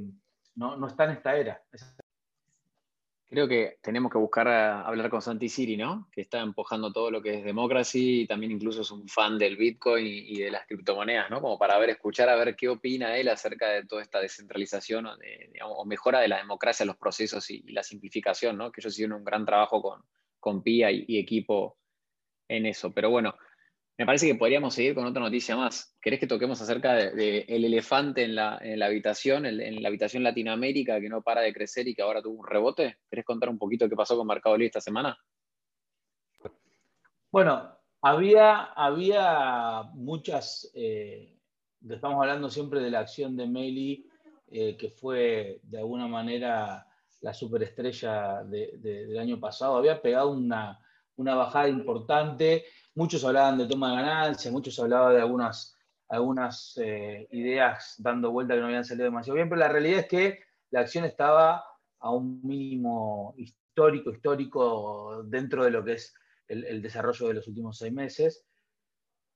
no, 0.54 0.76
no 0.76 0.86
está 0.86 1.04
en 1.04 1.10
esta 1.10 1.36
era. 1.36 1.62
Creo 3.34 3.48
que 3.48 3.78
tenemos 3.82 4.12
que 4.12 4.18
buscar 4.18 4.46
hablar 4.46 5.10
con 5.10 5.20
Santi 5.20 5.48
Siri, 5.48 5.76
¿no? 5.76 6.08
Que 6.12 6.20
está 6.20 6.38
empujando 6.38 6.92
todo 6.92 7.10
lo 7.10 7.20
que 7.20 7.34
es 7.34 7.44
democracy 7.44 8.20
y 8.20 8.26
también 8.28 8.52
incluso 8.52 8.82
es 8.82 8.92
un 8.92 9.08
fan 9.08 9.38
del 9.38 9.56
Bitcoin 9.56 10.06
y, 10.06 10.38
de 10.38 10.52
las 10.52 10.64
criptomonedas, 10.68 11.30
¿no? 11.30 11.40
Como 11.40 11.58
para 11.58 11.76
ver, 11.78 11.90
escuchar 11.90 12.28
a 12.28 12.36
ver 12.36 12.54
qué 12.54 12.68
opina 12.68 13.16
él 13.16 13.26
acerca 13.26 13.70
de 13.70 13.86
toda 13.86 14.02
esta 14.02 14.20
descentralización 14.20 15.08
o, 15.64 15.84
mejora 15.84 16.20
de 16.20 16.28
la 16.28 16.36
democracia, 16.36 16.86
los 16.86 16.96
procesos 16.96 17.50
y, 17.50 17.64
la 17.72 17.82
simplificación, 17.82 18.56
¿no? 18.56 18.70
Que 18.70 18.80
ellos 18.80 18.92
hicieron 18.92 19.18
un 19.18 19.24
gran 19.24 19.44
trabajo 19.44 19.82
con, 19.82 20.04
con 20.38 20.62
PIA 20.62 20.92
y 20.92 21.18
equipo 21.18 21.76
en 22.46 22.66
eso. 22.66 22.92
Pero 22.92 23.10
bueno, 23.10 23.34
me 23.96 24.06
parece 24.06 24.26
que 24.26 24.34
podríamos 24.34 24.74
seguir 24.74 24.94
con 24.94 25.06
otra 25.06 25.22
noticia 25.22 25.56
más. 25.56 25.96
¿Querés 26.00 26.18
que 26.18 26.26
toquemos 26.26 26.60
acerca 26.60 26.94
del 26.94 27.16
de, 27.16 27.38
el 27.48 27.64
elefante 27.64 28.24
en 28.24 28.34
la, 28.34 28.58
habitación, 28.82 29.46
en 29.46 29.82
la 29.82 29.88
habitación 29.88 30.24
Latinoamérica 30.24 31.00
que 31.00 31.08
no 31.08 31.22
para 31.22 31.42
de 31.42 31.52
crecer 31.52 31.86
y 31.86 31.94
que 31.94 32.02
ahora 32.02 32.20
tuvo 32.20 32.40
un 32.40 32.46
rebote? 32.46 32.98
¿Querés 33.08 33.24
contar 33.24 33.48
un 33.48 33.58
poquito 33.58 33.88
qué 33.88 33.94
pasó 33.94 34.16
con 34.16 34.26
Mercado 34.26 34.56
Libre 34.56 34.66
esta 34.66 34.80
semana? 34.80 35.16
Bueno, 37.30 37.70
había, 38.02 38.64
había 38.64 39.84
muchas, 39.94 40.70
eh, 40.74 41.36
estamos 41.88 42.20
hablando 42.20 42.50
siempre 42.50 42.80
de 42.80 42.90
la 42.90 43.00
acción 43.00 43.36
de 43.36 43.46
Meli, 43.46 44.08
eh, 44.48 44.76
que 44.76 44.90
fue 44.90 45.60
de 45.62 45.78
alguna 45.78 46.08
manera 46.08 46.86
la 47.20 47.32
superestrella 47.32 48.42
del 48.44 49.18
año 49.18 49.40
pasado, 49.40 49.76
había 49.76 50.02
pegado 50.02 50.30
una, 50.32 50.78
una 51.16 51.34
bajada 51.34 51.68
importante 51.68 52.64
Muchos 52.94 53.24
hablaban 53.24 53.58
de 53.58 53.66
toma 53.66 53.90
de 53.90 53.96
ganancias, 53.96 54.52
muchos 54.52 54.78
hablaban 54.78 55.14
de 55.14 55.20
algunas, 55.20 55.76
algunas 56.08 56.78
eh, 56.80 57.26
ideas 57.32 57.96
dando 57.98 58.30
vuelta 58.30 58.54
que 58.54 58.60
no 58.60 58.66
habían 58.66 58.84
salido 58.84 59.06
demasiado 59.06 59.34
bien, 59.34 59.48
pero 59.48 59.60
la 59.60 59.68
realidad 59.68 60.00
es 60.00 60.06
que 60.06 60.40
la 60.70 60.80
acción 60.80 61.04
estaba 61.04 61.64
a 61.98 62.10
un 62.10 62.40
mínimo 62.42 63.34
histórico, 63.36 64.10
histórico 64.10 65.24
dentro 65.24 65.64
de 65.64 65.70
lo 65.70 65.84
que 65.84 65.94
es 65.94 66.14
el, 66.48 66.82
desarrollo 66.82 67.28
de 67.28 67.34
los 67.34 67.48
últimos 67.48 67.78
seis 67.78 67.92
meses. 67.92 68.44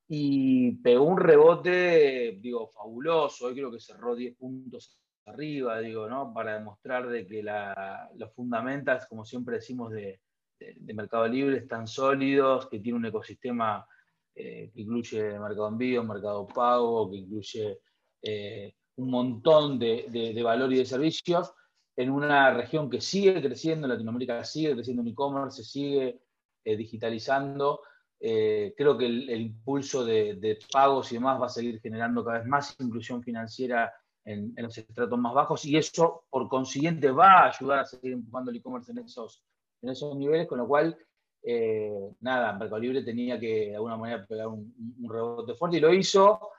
Y 0.09 0.73
pegó 0.77 1.05
un 1.05 1.19
rebote, 1.19 2.39
digo, 2.41 2.69
fabuloso. 2.69 3.47
Hoy 3.47 3.55
creo 3.55 3.71
que 3.71 3.81
cerró 3.81 4.15
10 4.15 4.37
puntos 4.37 4.99
arriba, 5.27 5.81
digo, 5.81 6.09
¿no? 6.09 6.33
Para 6.33 6.55
demostrar 6.55 7.09
de 7.09 7.27
que 7.27 7.43
los 7.43 8.33
fundamentos, 8.35 9.07
como 9.07 9.25
siempre 9.25 9.57
decimos, 9.57 9.93
de, 9.93 10.21
de, 10.59 10.95
Mercado 10.95 11.27
Libre 11.29 11.59
están 11.59 11.87
sólidos, 11.87 12.67
que 12.69 12.81
tiene 12.81 12.99
un 12.99 13.07
ecosistema 13.07 13.87
eh, 14.35 14.71
que 14.73 14.83
incluye 14.83 15.39
Mercado 15.39 15.69
Envío, 15.69 16.05
Mercado 16.05 16.47
Pago, 16.47 17.11
que 17.11 17.17
incluye 17.17 17.81
eh, 18.23 18.75
un 18.97 19.11
montón 19.11 19.79
de, 19.79 20.41
valor 20.43 20.73
y 20.73 20.79
de 20.79 20.87
servicios 20.87 21.53
en 21.97 22.11
una 22.11 22.53
región 22.55 22.89
que 22.89 23.01
sigue 23.01 23.41
creciendo, 23.43 23.89
Latinoamérica 23.89 24.45
sigue 24.45 24.75
creciendo 24.75 25.03
en 25.03 25.09
e-commerce, 25.09 25.63
se 25.63 25.69
sigue 25.69 26.21
eh, 26.65 26.77
digitalizando. 26.77 27.81
creo 28.21 28.97
que 28.97 29.07
el, 29.07 29.41
impulso 29.41 30.05
de, 30.05 30.59
pagos 30.73 31.11
y 31.11 31.17
demás 31.17 31.41
va 31.41 31.47
a 31.47 31.49
seguir 31.49 31.81
generando 31.81 32.25
cada 32.25 32.39
vez 32.39 32.47
más 32.47 32.77
inclusión 32.79 33.23
financiera 33.23 33.93
en, 34.25 34.53
en, 34.57 34.65
los 34.65 34.77
estratos 34.77 35.19
más 35.19 35.35
bajos 35.35 35.65
y 35.65 35.77
eso, 35.77 36.25
por 36.31 36.49
consiguiente, 36.49 37.11
va 37.11 37.45
a 37.45 37.49
ayudar 37.49 37.81
a 37.81 37.85
seguir 37.85 38.13
empujando 38.13 38.51
el 38.51 38.59
e-commerce 38.59 38.93
en 38.93 38.99
esos, 38.99 39.43
en 39.83 39.89
esos 39.91 40.17
niveles, 40.17 40.47
con 40.47 40.59
lo 40.59 40.67
cual, 40.67 40.97
eh, 41.43 42.11
nada, 42.21 42.53
Mercado 42.55 42.81
Libre 42.81 43.03
tenía 43.03 43.39
que 43.39 43.71
de 43.71 43.75
alguna 43.77 43.97
manera 43.97 44.27
pegar 44.27 44.49
un, 44.49 44.75
rebote 45.09 45.55
fuerte 45.55 45.77
y 45.79 45.81
lo 45.81 45.93
hizo. 45.93 46.51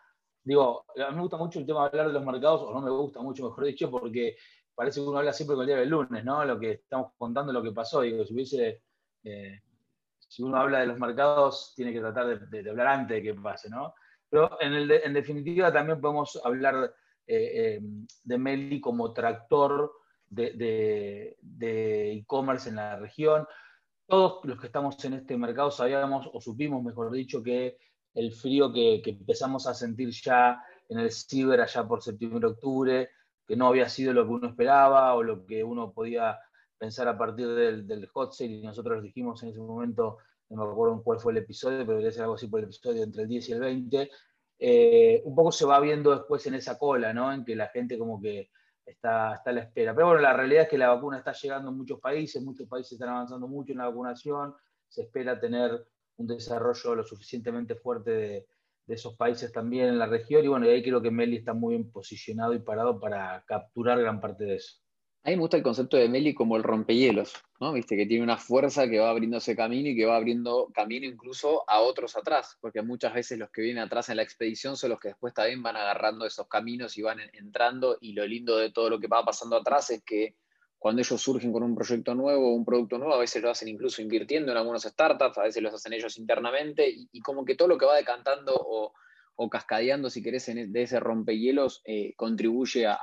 Digo, 0.43 0.86
a 0.97 1.10
mí 1.10 1.15
me 1.15 1.21
gusta 1.21 1.38
mucho 1.38 1.60
el 1.60 1.65
tema 1.65 1.82
de 1.82 1.88
hablar 1.88 2.08
de 2.08 2.13
los 2.13 2.25
mercados, 2.25 2.62
o 2.62 2.73
no 2.73 2.82
me 2.82 2.89
gusta 2.89 3.21
mucho, 3.21 3.43
mejor 3.43 3.65
dicho, 3.65 3.91
porque 3.91 4.38
parece 4.73 5.01
que 5.01 5.08
uno 5.08 5.17
habla 5.17 5.34
siempre 5.34 5.55
con 5.55 5.63
el 5.63 5.67
día 5.67 5.77
del 5.77 5.89
lunes, 5.89 6.23
¿no? 6.23 6.43
Lo 6.45 6.60
que 6.60 6.71
estamos 6.71 7.12
contando, 7.17 7.51
lo 7.51 7.62
que 7.62 7.71
pasó. 7.71 8.01
Digo, 8.01 8.25
si 8.25 8.34
hubiese. 8.34 8.84
Eh, 9.23 9.60
si 10.17 10.43
uno 10.43 10.58
habla 10.58 10.79
de 10.79 10.86
los 10.86 10.99
mercados, 10.99 11.73
tiene 11.75 11.91
que 11.91 11.99
tratar 11.99 12.49
de, 12.49 12.69
hablar 12.69 12.88
antes 12.88 13.17
de 13.17 13.23
que 13.23 13.34
pase, 13.34 13.67
¿no? 13.67 13.95
Pero 14.29 14.58
en, 14.62 15.13
definitiva 15.13 15.73
también 15.73 15.99
podemos 15.99 16.39
hablar 16.43 16.93
eh, 17.25 17.79
de 18.23 18.38
Meli 18.38 18.79
como 18.79 19.12
tractor 19.12 19.91
de 20.30 21.38
e-commerce 22.13 22.70
en 22.70 22.76
la 22.76 22.98
región. 22.98 23.48
Todos 24.08 24.44
los 24.44 24.60
que 24.60 24.68
estamos 24.68 25.04
en 25.06 25.13
este 25.13 25.38
mercado 25.38 25.70
sabíamos 25.70 26.30
o 26.34 26.42
supimos, 26.42 26.84
mejor 26.84 27.12
dicho, 27.12 27.44
que 27.44 27.78
el 28.13 28.34
frío 28.34 28.72
que, 28.74 29.02
empezamos 29.06 29.68
a 29.68 29.74
sentir 29.74 30.10
ya 30.12 30.62
en 30.88 31.00
el 31.00 31.12
ciber 31.12 31.62
allá 31.62 31.88
por 31.88 32.02
septiembre-octubre, 32.02 33.10
que 33.48 33.56
no 33.56 33.68
había 33.68 33.88
sido 33.89 34.13
lo 34.13 34.26
que 34.26 34.32
uno 34.32 34.48
esperaba 34.50 35.13
o 35.13 35.24
lo 35.24 35.46
que 35.46 35.63
uno 35.63 35.92
podía 35.94 36.38
pensar 36.78 37.08
a 37.08 37.18
partir 37.18 37.48
del, 37.48 38.08
hot 38.08 38.34
sale 38.34 38.52
y 38.52 38.62
nosotros 38.62 39.04
dijimos 39.04 39.44
en 39.44 39.50
ese 39.50 39.60
momento, 39.60 40.18
no 40.50 40.65
me 40.65 40.72
acuerdo 40.72 41.04
cuál 41.04 41.20
fue 41.20 41.32
el 41.34 41.39
episodio, 41.39 41.86
pero 41.86 42.00
debe 42.00 42.12
ser 42.12 42.24
algo 42.24 42.36
así 42.36 42.48
por 42.48 42.60
el 42.60 42.65
episodio 42.65 43.04
entre 43.04 43.24
el 43.24 43.28
10 43.28 43.50
y 43.50 43.52
el 43.52 43.60
20, 43.60 44.12
eh, 44.60 45.22
un 45.24 45.36
poco 45.36 45.52
se 45.52 45.65
va 45.65 45.80
viendo 45.80 46.12
después 46.12 46.46
en 46.48 46.56
esa 46.56 46.78
cola, 46.78 47.13
¿no? 47.13 47.32
En 47.32 47.46
que 47.46 47.56
la 47.56 47.68
gente 47.68 47.98
como 47.98 48.20
que 48.20 48.50
está, 48.91 49.34
a 49.34 49.52
la 49.52 49.62
espera. 49.62 49.93
Pero 49.93 50.08
bueno, 50.08 50.21
la 50.21 50.34
realidad 50.34 50.63
es 50.63 50.69
que 50.69 50.78
la 50.78 50.89
vacuna 50.89 51.17
está 51.17 51.34
llegando 51.34 51.69
en 51.69 51.78
muchos 51.78 51.99
países, 51.99 52.41
muchos 52.41 52.67
países 52.67 52.93
están 52.93 53.10
avanzando 53.10 53.47
mucho 53.47 53.71
en 53.71 53.80
la 53.80 53.88
vacunación, 53.88 54.56
se 54.88 55.04
espera 55.04 55.39
tener 55.39 55.86
un 56.17 56.28
desarrollo 56.28 56.95
lo 56.95 57.04
suficientemente 57.04 57.75
fuerte 57.75 58.12
de, 58.12 58.47
esos 58.88 59.15
países 59.15 59.52
también 59.52 59.86
en 59.86 59.99
la 59.99 60.08
región 60.08 60.43
y 60.43 60.47
bueno, 60.47 60.65
y 60.65 60.69
ahí 60.69 60.82
creo 60.82 60.99
que 60.99 61.12
Meli 61.12 61.38
está 61.38 61.54
muy 61.54 61.75
bien 61.75 61.91
posicionado 61.91 62.56
y 62.56 62.60
parado 62.60 62.99
para 62.99 63.43
capturar 63.45 63.99
gran 63.99 64.19
parte 64.19 64.45
de 64.45 64.56
eso. 64.56 64.80
A 65.23 65.30
mí 65.30 65.36
me 65.36 65.41
gusta 65.41 65.58
el 65.58 65.63
concepto 65.63 65.95
de 65.95 66.10
Meli 66.10 66.34
como 66.34 66.58
el 66.58 66.63
rompehielos, 66.63 67.36
¿no? 67.60 67.74
Viste, 67.74 67.98
que 67.98 68.06
tiene 68.06 68.24
una 68.24 68.38
fuerza 68.38 68.88
que 68.89 69.00
va 69.00 69.10
abriéndose 69.10 69.56
camino 69.56 69.89
y 69.89 69.95
que 69.95 70.06
va 70.06 70.15
abriendo 70.15 70.69
camino 70.74 71.06
incluso 71.06 71.69
a 71.69 71.82
otros 71.82 72.15
atrás, 72.15 72.58
porque 72.62 72.82
muchas 72.82 73.13
veces 73.13 73.38
los 73.38 73.50
que 73.50 73.62
vienen 73.62 73.84
atrás 73.84 74.10
en 74.10 74.17
la 74.17 74.24
expedición 74.24 74.78
son 74.78 74.91
los 74.91 75.00
que 75.00 75.10
después 75.10 75.34
también 75.34 75.62
van 75.62 75.76
agarrando 75.76 76.26
esos 76.26 76.48
caminos 76.48 76.98
y 76.98 77.02
van 77.02 77.19
entrando, 77.34 77.98
y 78.00 78.13
lo 78.13 78.26
lindo 78.26 78.58
de 78.58 78.72
todo 78.72 78.89
lo 78.89 79.00
que 79.00 79.08
va 79.08 79.26
pasando 79.26 79.58
atrás 79.58 79.89
es 79.89 80.04
que 80.04 80.36
cuando 80.80 81.02
ellos 81.02 81.22
surgen 81.22 81.52
con 81.52 81.62
un 81.62 81.76
proyecto 81.76 82.15
nuevo, 82.15 82.56
un 82.56 82.63
producto 82.63 82.98
nuevo, 82.98 83.13
a 83.13 83.19
veces 83.19 83.43
lo 83.43 83.52
hacen 83.52 83.67
incluso 83.67 84.02
invirtiendo 84.02 84.54
en 84.54 84.58
algunos 84.58 84.84
startups, 84.84 85.38
a 85.38 85.43
veces 85.43 85.62
lo 85.62 85.69
hacen 85.69 85.91
ellos 85.91 86.17
internamente, 86.17 86.89
y, 86.89 87.19
como 87.19 87.43
que 87.43 87.56
todo 87.56 87.67
lo 87.67 87.78
que 87.78 87.86
va 87.86 87.98
decantando 87.98 88.54
o, 88.56 89.50
cascadeando, 89.50 90.10
si 90.10 90.24
querés, 90.24 90.48
e, 90.48 90.67
de 90.67 90.82
ese 90.82 91.02
rompehielos, 91.02 91.82
eh, 91.84 92.13
contribuye 92.15 92.88
a, 92.88 92.98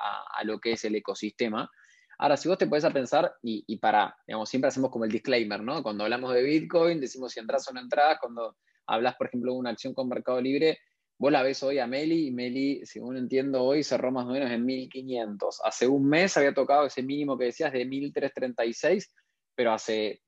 lo 0.45 0.59
que 0.59 0.73
es 0.73 0.85
el 0.87 0.95
ecosistema. 0.95 1.71
Ahora, 2.19 2.37
si 2.37 2.49
vos 2.49 2.59
te 2.59 2.67
podés 2.67 2.85
a 2.85 2.91
pensar, 2.91 3.35
y, 3.43 3.77
para, 3.79 4.17
digamos, 4.27 4.49
siempre 4.49 4.69
hacemos 4.69 4.91
como 4.91 5.05
el 5.05 5.11
disclaimer, 5.11 5.63
¿no? 5.63 5.83
Cuando 5.83 6.05
hablamos 6.05 6.33
de 6.33 6.43
Bitcoin, 6.43 7.01
decimos 7.01 7.33
si 7.33 7.41
entras 7.41 7.69
o 7.69 7.73
no 7.73 7.81
entras, 7.81 8.19
cuando 8.21 8.57
hablas, 8.87 9.17
por 9.17 9.27
ejemplo, 9.27 9.53
de 9.53 9.59
una 9.59 9.71
acción 9.71 9.93
con 9.95 10.09
Mercado 10.09 10.41
Libre, 10.41 10.79
Vos 11.19 11.33
la 11.33 11.43
ves 11.43 11.63
hoy 11.63 11.79
a 11.79 11.87
Meli 11.87 12.27
y 12.27 12.31
Meli, 12.31 12.85
según 12.85 13.17
entiendo 13.17 13.63
hoy, 13.65 13.83
cerró 13.83 14.13
más 14.13 14.27
o 14.27 14.31
menos 14.31 14.51
en 14.51 14.67
1500. 14.67 15.61
Hace 15.65 15.87
un 15.87 16.07
mes 16.07 16.37
había 16.37 16.53
tocado 16.53 16.85
ese 16.87 17.03
mínimo 17.03 17.39
que 17.39 17.47
decías 17.47 17.73
de 17.73 17.87
1336, 17.87 19.15
pero 19.55 19.73
hace 19.73 20.21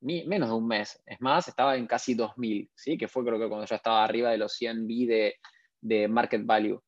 menos 0.00 0.48
de 0.48 0.54
un 0.54 0.66
mes. 0.66 0.98
Es 1.04 1.20
más, 1.20 1.46
estaba 1.46 1.76
en 1.76 1.86
casi 1.86 2.14
2000, 2.14 2.70
¿sí? 2.74 2.96
que 2.96 3.06
fue 3.06 3.22
creo 3.22 3.38
que 3.38 3.48
cuando 3.48 3.66
ya 3.66 3.76
estaba 3.76 4.02
arriba 4.02 4.30
de 4.30 4.38
los 4.38 4.54
100 4.54 4.86
B 4.86 4.94
de, 5.06 5.34
de 5.82 6.08
market 6.08 6.46
value. 6.46 6.82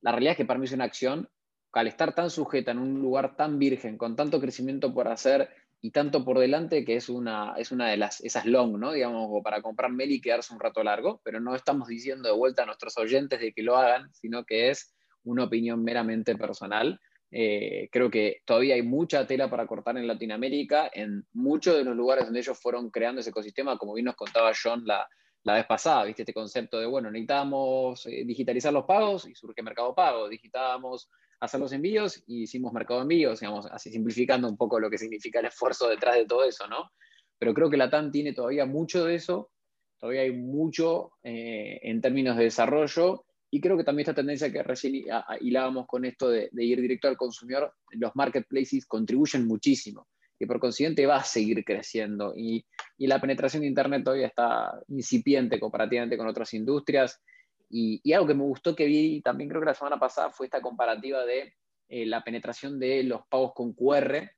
La 0.00 0.12
realidad 0.12 0.32
es 0.32 0.36
que 0.38 0.46
para 0.46 0.58
mí 0.58 0.64
es 0.64 0.72
una 0.72 0.84
acción, 0.84 1.28
al 1.76 1.88
estar 1.88 2.14
tan 2.14 2.30
sujeta 2.30 2.70
en 2.70 2.78
un 2.78 3.02
lugar 3.02 3.36
tan 3.36 3.58
virgen, 3.58 3.98
con 3.98 4.16
tanto 4.16 4.40
crecimiento 4.40 4.94
por 4.94 5.08
hacer 5.08 5.50
y 5.82 5.90
tanto 5.90 6.24
por 6.24 6.38
delante 6.38 6.86
que 6.86 6.96
es 6.96 7.10
una, 7.10 7.54
es 7.58 7.70
una 7.70 7.90
de 7.90 7.98
las, 7.98 8.22
esas 8.22 8.46
long, 8.46 8.78
¿no? 8.78 8.92
Digamos, 8.92 9.28
para 9.44 9.60
comprar 9.60 9.92
Meli 9.92 10.14
y 10.14 10.20
quedarse 10.22 10.54
un 10.54 10.60
rato 10.60 10.82
largo, 10.82 11.20
pero 11.22 11.38
no 11.38 11.54
estamos 11.54 11.88
diciendo 11.88 12.30
de 12.30 12.34
vuelta 12.34 12.62
a 12.62 12.66
nuestros 12.66 12.96
oyentes 12.96 13.40
de 13.40 13.52
que 13.52 13.62
lo 13.62 13.76
hagan, 13.76 14.10
sino 14.14 14.44
que 14.44 14.70
es 14.70 14.94
una 15.24 15.44
opinión 15.44 15.84
meramente 15.84 16.34
personal. 16.36 16.98
Eh, 17.30 17.90
creo 17.92 18.10
que 18.10 18.40
todavía 18.46 18.76
hay 18.76 18.82
mucha 18.82 19.26
tela 19.26 19.50
para 19.50 19.66
cortar 19.66 19.98
en 19.98 20.06
Latinoamérica, 20.06 20.90
en 20.94 21.26
muchos 21.34 21.76
de 21.76 21.84
los 21.84 21.94
lugares 21.94 22.24
donde 22.24 22.40
ellos 22.40 22.58
fueron 22.58 22.88
creando 22.90 23.20
ese 23.20 23.30
ecosistema, 23.30 23.76
como 23.76 23.92
bien 23.92 24.06
nos 24.06 24.16
contaba 24.16 24.52
John 24.60 24.82
la, 24.86 25.06
la 25.42 25.54
vez 25.54 25.66
pasada, 25.66 26.04
¿viste? 26.04 26.22
Este 26.22 26.32
concepto 26.32 26.80
de, 26.80 26.86
bueno, 26.86 27.10
necesitamos 27.10 28.06
eh, 28.06 28.24
digitalizar 28.24 28.72
los 28.72 28.86
pagos 28.86 29.28
y 29.28 29.34
surge 29.34 29.62
Mercado 29.62 29.94
Pago, 29.94 30.26
digitamos 30.26 31.10
hacer 31.40 31.60
los 31.60 31.72
envíos 31.72 32.22
y 32.26 32.42
hicimos 32.42 32.72
mercado 32.72 33.00
de 33.00 33.04
envíos, 33.04 33.40
digamos, 33.40 33.66
así 33.66 33.90
simplificando 33.90 34.48
un 34.48 34.56
poco 34.56 34.80
lo 34.80 34.90
que 34.90 34.98
significa 34.98 35.40
el 35.40 35.46
esfuerzo 35.46 35.88
detrás 35.88 36.16
de 36.16 36.26
todo 36.26 36.44
eso, 36.44 36.66
¿no? 36.66 36.90
Pero 37.38 37.54
creo 37.54 37.70
que 37.70 37.76
la 37.76 37.90
TAM 37.90 38.10
tiene 38.10 38.32
todavía 38.32 38.66
mucho 38.66 39.04
de 39.04 39.16
eso, 39.16 39.50
todavía 39.98 40.22
hay 40.22 40.32
mucho 40.32 41.12
eh, 41.22 41.78
en 41.82 42.00
términos 42.00 42.36
de 42.36 42.44
desarrollo 42.44 43.24
y 43.50 43.60
creo 43.60 43.76
que 43.76 43.84
también 43.84 44.04
esta 44.04 44.14
tendencia 44.14 44.50
que 44.50 44.62
recién 44.62 45.04
hilábamos 45.40 45.86
con 45.86 46.04
esto 46.04 46.28
de, 46.28 46.50
ir 46.56 46.80
directo 46.80 47.08
al 47.08 47.16
consumidor, 47.16 47.72
los 47.90 48.12
marketplaces 48.14 48.86
contribuyen 48.86 49.46
muchísimo 49.46 50.08
y 50.38 50.46
por 50.46 50.58
consiguiente 50.58 51.06
va 51.06 51.16
a 51.16 51.24
seguir 51.24 51.64
creciendo 51.64 52.34
y, 52.36 52.66
y 52.98 53.06
la 53.06 53.20
penetración 53.20 53.62
de 53.62 53.68
Internet 53.68 54.04
todavía 54.04 54.26
está 54.26 54.72
incipiente 54.88 55.58
comparativamente 55.60 56.18
con 56.18 56.26
otras 56.26 56.52
industrias 56.54 57.22
y, 57.68 58.12
algo 58.12 58.26
que 58.26 58.34
me 58.34 58.44
gustó 58.44 58.76
que 58.76 58.86
vi 58.86 59.20
también 59.22 59.48
creo 59.48 59.60
que 59.60 59.66
la 59.66 59.74
semana 59.74 59.98
pasada 59.98 60.30
fue 60.30 60.46
esta 60.46 60.60
comparativa 60.60 61.24
de 61.24 61.54
eh, 61.88 62.06
la 62.06 62.22
penetración 62.22 62.78
de 62.78 63.02
los 63.02 63.26
pagos 63.28 63.52
con 63.54 63.72
QR 63.72 64.30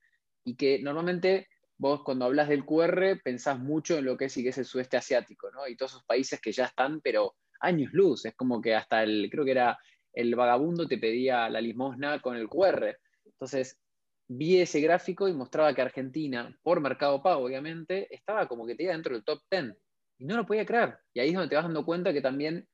y 0.43 0.55
que 0.55 0.79
normalmente 0.81 1.47
vos 1.77 2.03
cuando 2.03 2.25
hablas 2.25 2.49
del 2.49 2.65
QR 2.65 3.21
pensás 3.23 3.59
mucho 3.59 3.97
en 3.97 4.05
lo 4.05 4.17
que 4.17 4.25
es 4.25 4.37
y 4.37 4.43
que 4.43 4.49
es 4.49 4.57
el 4.57 4.65
sudeste 4.65 4.97
asiático, 4.97 5.49
¿no? 5.51 5.67
Y 5.67 5.75
todos 5.75 5.93
esos 5.93 6.05
países 6.05 6.41
que 6.41 6.51
ya 6.51 6.65
están, 6.65 7.01
pero 7.01 7.35
años 7.61 7.93
luz, 7.93 8.25
es 8.25 8.35
como 8.35 8.61
que 8.61 8.75
hasta 8.75 9.03
el, 9.03 9.29
creo 9.31 9.45
que 9.45 9.51
era 9.51 9.77
el 10.13 10.35
vagabundo 10.35 10.87
te 10.87 10.97
pedía 10.97 11.49
la 11.49 11.61
limosna 11.61 12.19
con 12.21 12.35
el 12.35 12.49
QR. 12.49 12.97
Entonces, 13.25 13.79
vi 14.27 14.59
ese 14.59 14.81
gráfico 14.81 15.27
y 15.27 15.33
mostraba 15.33 15.73
que 15.73 15.81
Argentina, 15.81 16.55
por 16.61 16.81
mercado 16.81 17.21
pago, 17.21 17.45
obviamente, 17.45 18.13
estaba 18.13 18.47
como 18.47 18.65
que 18.65 18.75
te 18.75 18.83
iba 18.83 18.93
dentro 18.93 19.13
del 19.13 19.23
top 19.23 19.41
10. 19.49 19.75
Y 20.19 20.25
no 20.25 20.35
lo 20.35 20.45
podía 20.45 20.65
creer. 20.65 20.97
Y 21.13 21.19
ahí 21.19 21.29
es 21.29 21.33
donde 21.33 21.49
te 21.49 21.55
vas 21.55 21.63
dando 21.63 21.85
cuenta 21.85 22.11
que 22.11 22.21
también 22.21 22.67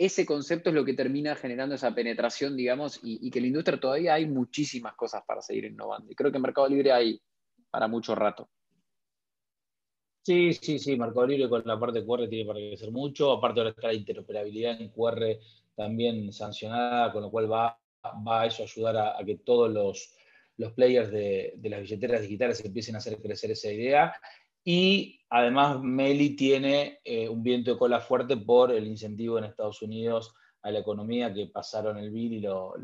ese 0.00 0.24
concepto 0.24 0.70
es 0.70 0.74
lo 0.74 0.82
que 0.82 0.94
termina 0.94 1.36
generando 1.36 1.74
esa 1.74 1.94
penetración, 1.94 2.56
digamos, 2.56 2.98
y, 3.02 3.30
que 3.30 3.38
en 3.38 3.42
la 3.42 3.48
industria 3.48 3.78
todavía 3.78 4.14
hay 4.14 4.24
muchísimas 4.24 4.94
cosas 4.94 5.22
para 5.26 5.42
seguir 5.42 5.66
innovando. 5.66 6.10
Y 6.10 6.14
creo 6.14 6.30
que 6.30 6.38
en 6.38 6.42
Mercado 6.42 6.68
Libre 6.68 6.90
hay 6.90 7.20
para 7.70 7.86
mucho 7.86 8.14
rato. 8.14 8.48
Sí, 10.22 10.54
sí, 10.54 10.78
sí, 10.78 10.96
Mercado 10.96 11.26
Libre 11.26 11.50
con 11.50 11.62
la 11.66 11.78
parte 11.78 12.00
de 12.00 12.06
QR 12.06 12.30
tiene 12.30 12.46
para 12.46 12.58
crecer 12.60 12.90
mucho. 12.90 13.30
Aparte 13.30 13.68
está 13.68 13.88
la 13.88 13.92
interoperabilidad 13.92 14.80
en 14.80 14.88
QR 14.88 15.38
también 15.76 16.32
sancionada, 16.32 17.12
con 17.12 17.20
lo 17.20 17.30
cual 17.30 17.52
va, 17.52 17.78
a 18.02 18.46
eso 18.46 18.62
ayudar 18.62 18.96
a, 18.96 19.22
que 19.26 19.36
todos 19.36 19.70
los, 19.70 20.14
los 20.56 20.72
players 20.72 21.10
de, 21.10 21.52
de, 21.56 21.68
las 21.68 21.82
billeteras 21.82 22.22
digitales 22.22 22.64
empiecen 22.64 22.94
a 22.94 22.98
hacer 22.98 23.20
crecer 23.20 23.50
esa 23.50 23.70
idea. 23.70 24.14
Y 24.64 25.20
además 25.30 25.80
Meli 25.80 26.36
tiene 26.36 27.00
eh, 27.04 27.28
un 27.28 27.42
viento 27.42 27.72
de 27.72 27.78
cola 27.78 28.00
fuerte 28.00 28.36
por 28.36 28.72
el 28.72 28.86
incentivo 28.86 29.38
en 29.38 29.44
Estados 29.44 29.80
Unidos 29.82 30.34
a 30.62 30.70
la 30.70 30.80
economía 30.80 31.32
que 31.32 31.46
pasaron 31.46 31.98
el 31.98 32.10
bill 32.10 32.34
y 32.34 32.40
lo, 32.40 32.74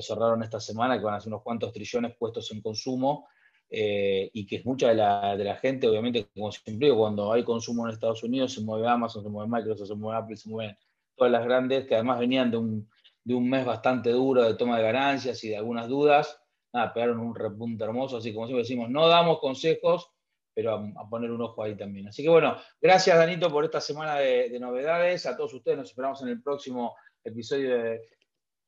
cerraron 0.00 0.42
esta 0.42 0.60
semana, 0.60 0.98
que 0.98 1.04
van 1.04 1.14
a 1.14 1.20
ser 1.20 1.28
unos 1.28 1.42
cuantos 1.42 1.72
trillones 1.72 2.16
puestos 2.16 2.50
en 2.52 2.62
consumo. 2.62 3.28
Eh, 3.76 4.30
y 4.32 4.46
que 4.46 4.56
es 4.56 4.66
mucha 4.66 4.88
de 4.88 4.94
la, 4.94 5.58
gente, 5.60 5.88
obviamente, 5.88 6.28
como 6.32 6.52
siempre 6.52 6.94
cuando 6.94 7.32
hay 7.32 7.42
consumo 7.42 7.86
en 7.86 7.92
Estados 7.92 8.22
Unidos 8.22 8.52
se 8.52 8.60
mueve 8.60 8.86
Amazon, 8.86 9.22
se 9.22 9.28
mueve 9.28 9.50
Microsoft, 9.50 9.88
se 9.88 9.94
mueve 9.94 10.18
Apple, 10.18 10.36
se 10.36 10.48
mueven 10.48 10.76
todas 11.16 11.32
las 11.32 11.44
grandes, 11.44 11.86
que 11.86 11.94
además 11.94 12.20
venían 12.20 12.50
de 12.50 12.58
un, 12.58 12.88
de 13.24 13.34
un 13.34 13.48
mes 13.48 13.64
bastante 13.64 14.10
duro 14.10 14.44
de 14.44 14.54
toma 14.54 14.76
de 14.76 14.84
ganancias 14.84 15.42
y 15.42 15.48
de 15.48 15.56
algunas 15.56 15.88
dudas. 15.88 16.40
Nada, 16.72 16.92
pegaron 16.92 17.18
un 17.18 17.34
repunte 17.34 17.82
hermoso, 17.82 18.18
así 18.18 18.32
como 18.32 18.46
siempre 18.46 18.62
decimos, 18.62 18.90
no 18.90 19.08
damos 19.08 19.40
consejos, 19.40 20.13
pero 20.54 20.74
a, 20.74 21.08
poner 21.08 21.30
un 21.30 21.42
ojo 21.42 21.62
ahí 21.62 21.76
también. 21.76 22.08
Así 22.08 22.22
que 22.22 22.28
bueno, 22.28 22.56
gracias 22.80 23.18
Danito 23.18 23.50
por 23.50 23.64
esta 23.64 23.80
semana 23.80 24.16
de, 24.16 24.58
novedades. 24.60 25.26
A 25.26 25.36
todos 25.36 25.54
ustedes 25.54 25.78
nos 25.78 25.88
esperamos 25.90 26.22
en 26.22 26.28
el 26.28 26.42
próximo 26.42 26.94
episodio 27.22 27.82
de 27.82 28.08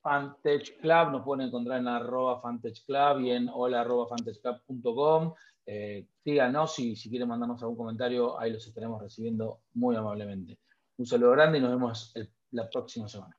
Fantech 0.03 0.81
Club. 0.81 1.13
Nos 1.13 1.25
pueden 1.25 1.47
encontrar 1.47 1.81
en 1.81 1.89
arroba 1.89 2.41
Fantech 2.41 2.85
Club 2.85 3.21
y 3.21 3.31
en 3.31 3.49
hola 3.49 3.83
arroba 3.83 4.09
fantechclub.com. 4.09 5.35
Eh, 5.69 6.07
síganos 6.23 6.79
y 6.79 6.95
si 6.97 7.11
quieren 7.11 7.29
mandarnos 7.29 7.63
algún 7.63 7.77
comentario, 7.77 8.39
ahí 8.39 8.53
los 8.53 8.67
estaremos 8.67 9.01
recibiendo 9.01 9.61
muy 9.75 9.97
amablemente. 9.97 10.59
Un 10.99 11.07
saludo 11.07 11.33
grande 11.33 11.59
y 11.59 11.61
nos 11.61 11.71
vemos 11.71 12.15
la 12.53 12.69
próxima 12.71 13.09
semana. 13.09 13.37